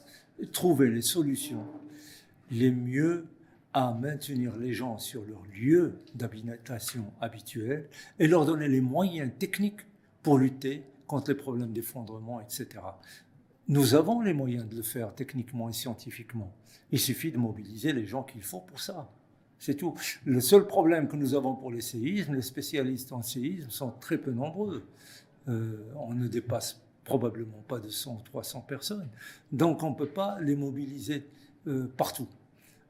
[0.52, 1.66] trouver les solutions
[2.50, 3.26] les mieux
[3.72, 9.80] à maintenir les gens sur leur lieu d'habitation habituel et leur donner les moyens techniques
[10.22, 12.68] pour lutter contre les problèmes d'effondrement, etc.
[13.66, 16.54] Nous avons les moyens de le faire techniquement et scientifiquement.
[16.92, 19.10] Il suffit de mobiliser les gens qu'il faut pour ça.
[19.58, 19.94] C'est tout.
[20.24, 24.18] Le seul problème que nous avons pour les séismes, les spécialistes en séisme sont très
[24.18, 24.86] peu nombreux.
[25.48, 29.08] Euh, on ne dépasse probablement pas de 100 ou 300 personnes.
[29.52, 31.26] Donc on ne peut pas les mobiliser
[31.66, 32.28] euh, partout.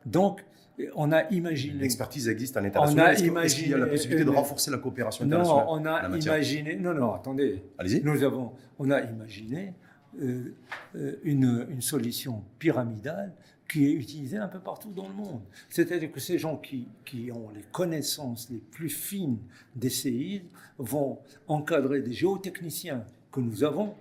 [0.07, 0.45] Donc
[0.95, 1.81] on a imaginé.
[1.81, 3.15] L'expertise existe en international.
[3.45, 6.77] Est-ce qu'il y a la possibilité de renforcer la coopération internationale Non, on a imaginé.
[6.77, 7.63] Non, non, attendez.
[7.79, 8.03] Allez-y.
[8.03, 9.75] Nous avons, on a imaginé
[10.21, 10.55] euh,
[10.97, 13.33] euh, une, une, solution pyramidale
[13.69, 15.41] qui est utilisée un peu partout dans le monde.
[15.69, 19.39] C'est-à-dire que ces gens qui, qui, ont les connaissances les plus fines
[19.75, 20.47] des séismes
[20.79, 23.05] vont encadrer des géotechniciens
[23.35, 23.95] que nous avons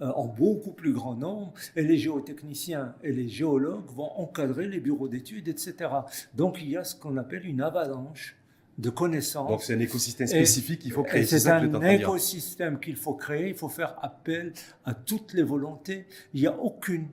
[0.00, 4.80] euh, en beaucoup plus grand nombre, et les géotechniciens et les géologues vont encadrer les
[4.80, 5.90] bureaux d'études, etc.
[6.34, 8.36] Donc il y a ce qu'on appelle une avalanche
[8.78, 9.48] de connaissances.
[9.48, 11.24] Donc c'est un écosystème spécifique qu'il faut créer.
[11.24, 14.52] C'est un écosystème qu'il faut créer, il faut faire appel
[14.84, 16.06] à toutes les volontés.
[16.34, 17.06] Il n'y a aucune,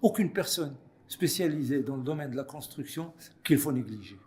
[0.00, 0.74] aucune personne
[1.06, 3.12] spécialisée dans le domaine de la construction
[3.44, 4.18] qu'il faut négliger.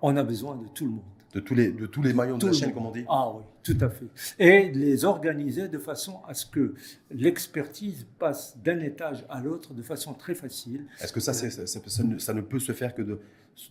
[0.00, 2.46] On a besoin de tout le monde de tous les, de tous les maillons de
[2.46, 4.06] la chaîne, comme on dit Ah oui, tout à fait.
[4.38, 6.74] Et les organiser de façon à ce que
[7.10, 10.86] l'expertise passe d'un étage à l'autre de façon très facile.
[11.00, 13.20] Est-ce que ça, ça, ça, ne peut se faire que de,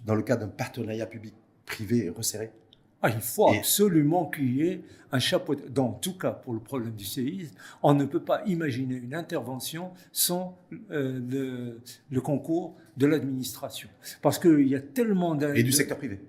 [0.05, 2.51] dans le cadre d'un partenariat public-privé resserré?
[3.01, 5.55] Ah, il faut absolument qu'il y ait un chapeau.
[5.55, 9.91] Dans tout cas, pour le problème du séisme, on ne peut pas imaginer une intervention
[10.14, 10.57] sans
[10.89, 13.89] euh, le, le, concours de l'administration.
[14.22, 15.38] Parce qu'il y a tellement.
[15.53, 16.22] Et du secteur privé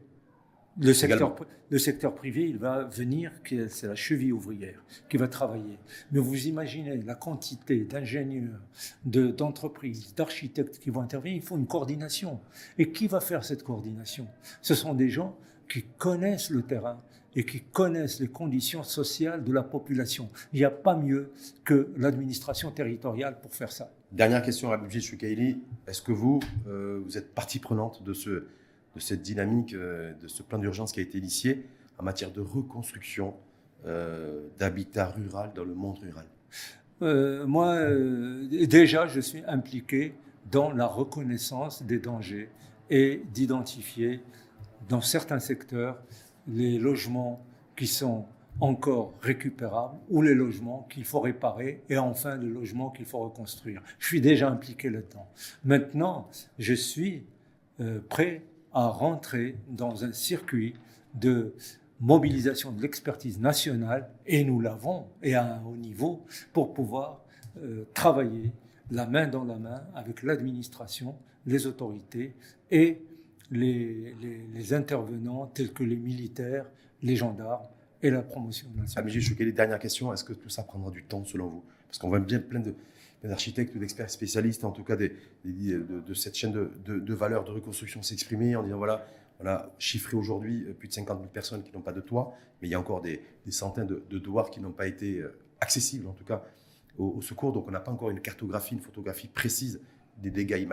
[0.79, 1.37] le secteur,
[1.71, 3.33] le secteur privé, il va venir,
[3.69, 5.79] c'est la cheville ouvrière qui va travailler.
[6.13, 8.61] Mais vous imaginez la quantité d'ingénieurs,
[9.05, 11.37] d'entreprises, d'architectes qui vont intervenir.
[11.37, 12.41] Il faut une coordination.
[12.79, 14.27] Et qui va faire cette coordination?
[14.63, 15.37] Ce sont des gens
[15.69, 17.01] qui connaissent le terrain
[17.37, 20.31] et qui connaissent les conditions sociales de la population.
[20.53, 21.33] Il n'y a pas mieux
[21.65, 23.93] que l'administration territoriale pour faire ça.
[24.13, 25.59] Dernière question à Budget Choukaili.
[25.89, 28.47] Est-ce que vous, euh, vous êtes partie prenante de ce
[28.95, 31.67] de cette dynamique, euh, de ce plan d'urgence qui a été initié
[31.99, 33.35] en matière de reconstruction
[33.87, 36.27] euh, d'habitat rural dans le monde rural
[37.03, 37.77] euh, Moi,
[38.67, 40.15] déjà, je suis impliqué
[40.51, 42.51] dans la reconnaissance des dangers
[42.91, 44.21] et d'identifier
[44.89, 46.01] dans certains secteurs
[46.47, 47.45] les logements
[47.77, 48.27] qui sont
[48.61, 53.83] encore récupérables ou les logements qu'il faut réparer et enfin les logements qu'il faut reconstruire.
[53.99, 55.27] Je suis déjà impliqué là-dedans.
[55.65, 56.29] Maintenant,
[56.59, 57.25] je suis
[58.09, 58.43] prêt
[58.75, 60.75] à rentrer dans un circuit
[61.15, 61.55] de
[62.01, 67.21] mobilisation de l'expertise nationale, et nous l'avons, et à un haut niveau, pour pouvoir
[67.63, 68.53] euh, travailler
[68.91, 71.15] la main dans la main avec l'administration,
[71.47, 72.35] les autorités
[72.71, 73.01] et
[73.51, 76.67] les, intervenants tels que les militaires,
[77.03, 77.67] les gendarmes
[78.03, 79.09] et la promotion nationale.
[79.09, 80.13] Amélie les dernière question.
[80.13, 81.65] Est-ce que tout ça prendra du temps selon vous?
[81.87, 82.61] Parce qu'on voit bien plein
[83.29, 85.13] d'architectes ou d'experts spécialistes, en tout cas des,
[85.45, 89.07] de, cette chaîne de, de, valeur de reconstruction s'exprimer en disant voilà,
[89.41, 92.35] on a chiffré aujourd'hui euh, plus de 50 000 personnes qui n'ont pas de toit,
[92.61, 95.37] mais il y a encore des, centaines de, de douars qui n'ont pas été euh,
[95.61, 96.45] accessibles, en tout cas,
[96.99, 97.53] au, secours.
[97.53, 99.81] Donc on n'a pas encore une cartographie, une photographie précise
[100.19, 100.67] des dégâts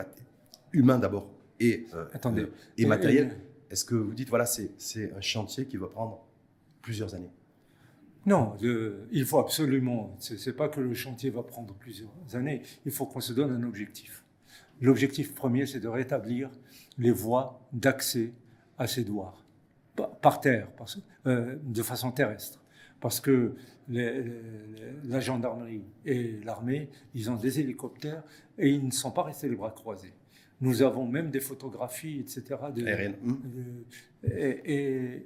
[0.73, 2.47] humains d'abord et, euh, Attendez.
[2.77, 3.37] et matériels.
[3.69, 6.25] Est-ce que vous dites, voilà, c'est un chantier qui va prendre
[6.81, 7.31] plusieurs années?
[8.25, 8.55] Non,
[9.11, 13.05] il faut absolument, ce n'est pas que le chantier va prendre plusieurs années, il faut
[13.05, 14.23] qu'on se donne un objectif.
[14.79, 16.49] L'objectif premier, c'est de rétablir
[16.97, 18.33] les voies d'accès
[18.77, 19.43] à ces douars,
[20.21, 20.67] par terre,
[21.27, 22.63] euh, de façon terrestre.
[22.99, 23.55] Parce que
[23.89, 28.23] la gendarmerie et l'armée, ils ont des hélicoptères
[28.57, 30.13] et ils ne sont pas restés les bras croisés.
[30.61, 32.43] Nous avons même des photographies, etc.
[32.75, 32.85] De,
[34.23, 35.25] et,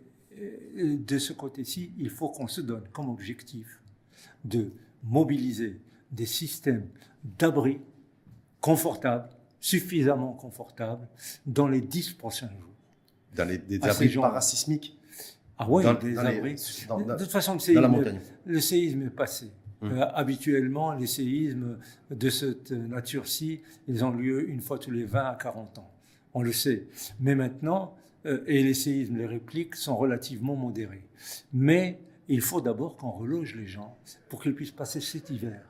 [0.75, 3.81] de ce côté-ci, il faut qu'on se donne comme objectif
[4.43, 4.71] de
[5.03, 5.81] mobiliser
[6.11, 6.87] des systèmes
[7.23, 7.81] d'abri
[8.61, 9.29] confortables,
[9.59, 11.07] suffisamment confortables,
[11.45, 12.73] dans les dix prochains jours.
[13.35, 14.97] Dans les, des abris parasismiques?
[15.57, 16.55] Ah oui, des abris.
[16.55, 19.51] de toute façon, le séisme, le séisme est passé.
[19.81, 19.91] Hum.
[19.91, 21.77] Euh, habituellement, les séismes
[22.09, 25.91] de cette nature-ci, ils ont lieu une fois tous les 20 à 40 ans.
[26.33, 26.87] On le sait.
[27.19, 27.95] Mais maintenant,
[28.47, 31.05] et les séismes, les répliques sont relativement modérés.
[31.53, 33.97] Mais il faut d'abord qu'on reloge les gens
[34.29, 35.61] pour qu'ils puissent passer cet hiver.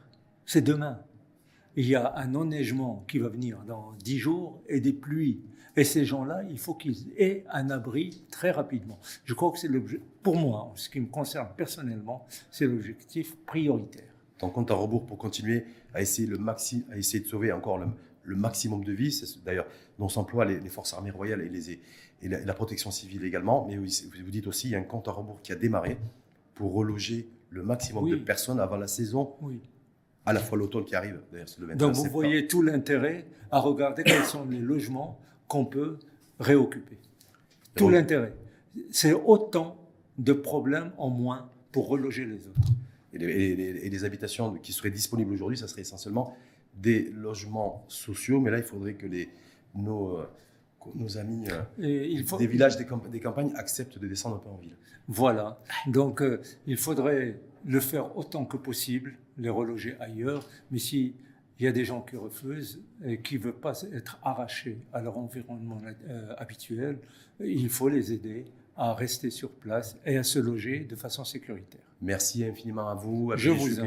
[0.46, 1.00] C'est demain.
[1.76, 5.42] Il y a un enneigement qui va venir dans 10 jours et des pluies
[5.78, 9.00] et ces gens-là, il faut qu'ils aient un abri très rapidement.
[9.26, 13.36] Je crois que c'est l'objet, pour moi, en ce qui me concerne personnellement, c'est l'objectif
[13.46, 14.14] prioritaire.
[14.38, 19.22] Ton compte à rebours pour continuer à essayer, de sauver encore le, maximum de vies,
[19.46, 19.68] d'ailleurs
[20.00, 21.80] dont s'emploient les, forces armées royales et, les,
[22.22, 23.86] et la, protection civile également, mais vous,
[24.30, 25.98] dites aussi qu'il y a un compte à rebours qui a démarré
[26.56, 29.62] pour reloger le maximum de personnes avant la saison oui
[30.26, 31.20] à la fois l'automne qui arrive.
[31.60, 36.00] Le Donc vous voyez tout l'intérêt à regarder quels sont les logements qu'on peut
[36.40, 36.98] réoccuper.
[37.76, 38.34] Tout l'intérêt.
[38.90, 39.78] C'est autant
[40.18, 42.72] de problèmes en moins pour reloger les autres.
[43.14, 46.36] Et les, habitations qui seraient disponibles aujourd'hui, ça serait essentiellement
[46.76, 49.30] des logements sociaux, mais là, il faudrait que les,
[49.74, 50.26] nos, euh,
[50.94, 51.46] nos amis
[51.80, 54.76] euh, des villages, des, des, campagnes acceptent de descendre un peu en ville.
[55.08, 55.60] Voilà.
[55.88, 61.16] Donc, euh, il faudrait le faire autant que possible, les reloger ailleurs, mais si
[61.60, 65.02] il y a des gens qui refusent et qui ne veulent pas être arrachés à
[65.02, 67.00] leur environnement euh, habituel.
[67.40, 71.82] Il faut les aider à rester sur place et à se loger de façon sécuritaire.
[72.02, 73.32] Merci infiniment à vous.
[73.38, 73.86] Je vous en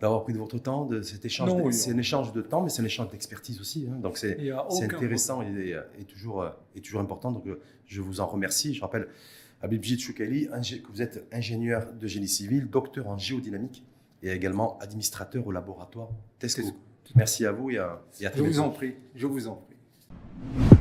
[0.00, 1.50] d'avoir pris de votre temps, de cet échange.
[1.72, 3.88] C'est un échange de temps, mais c'est un échange d'expertise aussi.
[3.90, 3.98] Hein.
[4.00, 4.50] Donc c'est
[4.82, 7.32] intéressant et, et, toujours, euh, et toujours important.
[7.32, 8.74] Donc euh, je vous en remercie.
[8.74, 9.08] Je rappelle,
[9.60, 13.84] Abibjit Choukali, que vous êtes ingénieur de génie civil, docteur en géodynamique
[14.22, 16.62] et également administrateur au laboratoire Tesco.
[17.14, 20.77] Merci à vous et à, et à Je vous en prie, je vous en prie.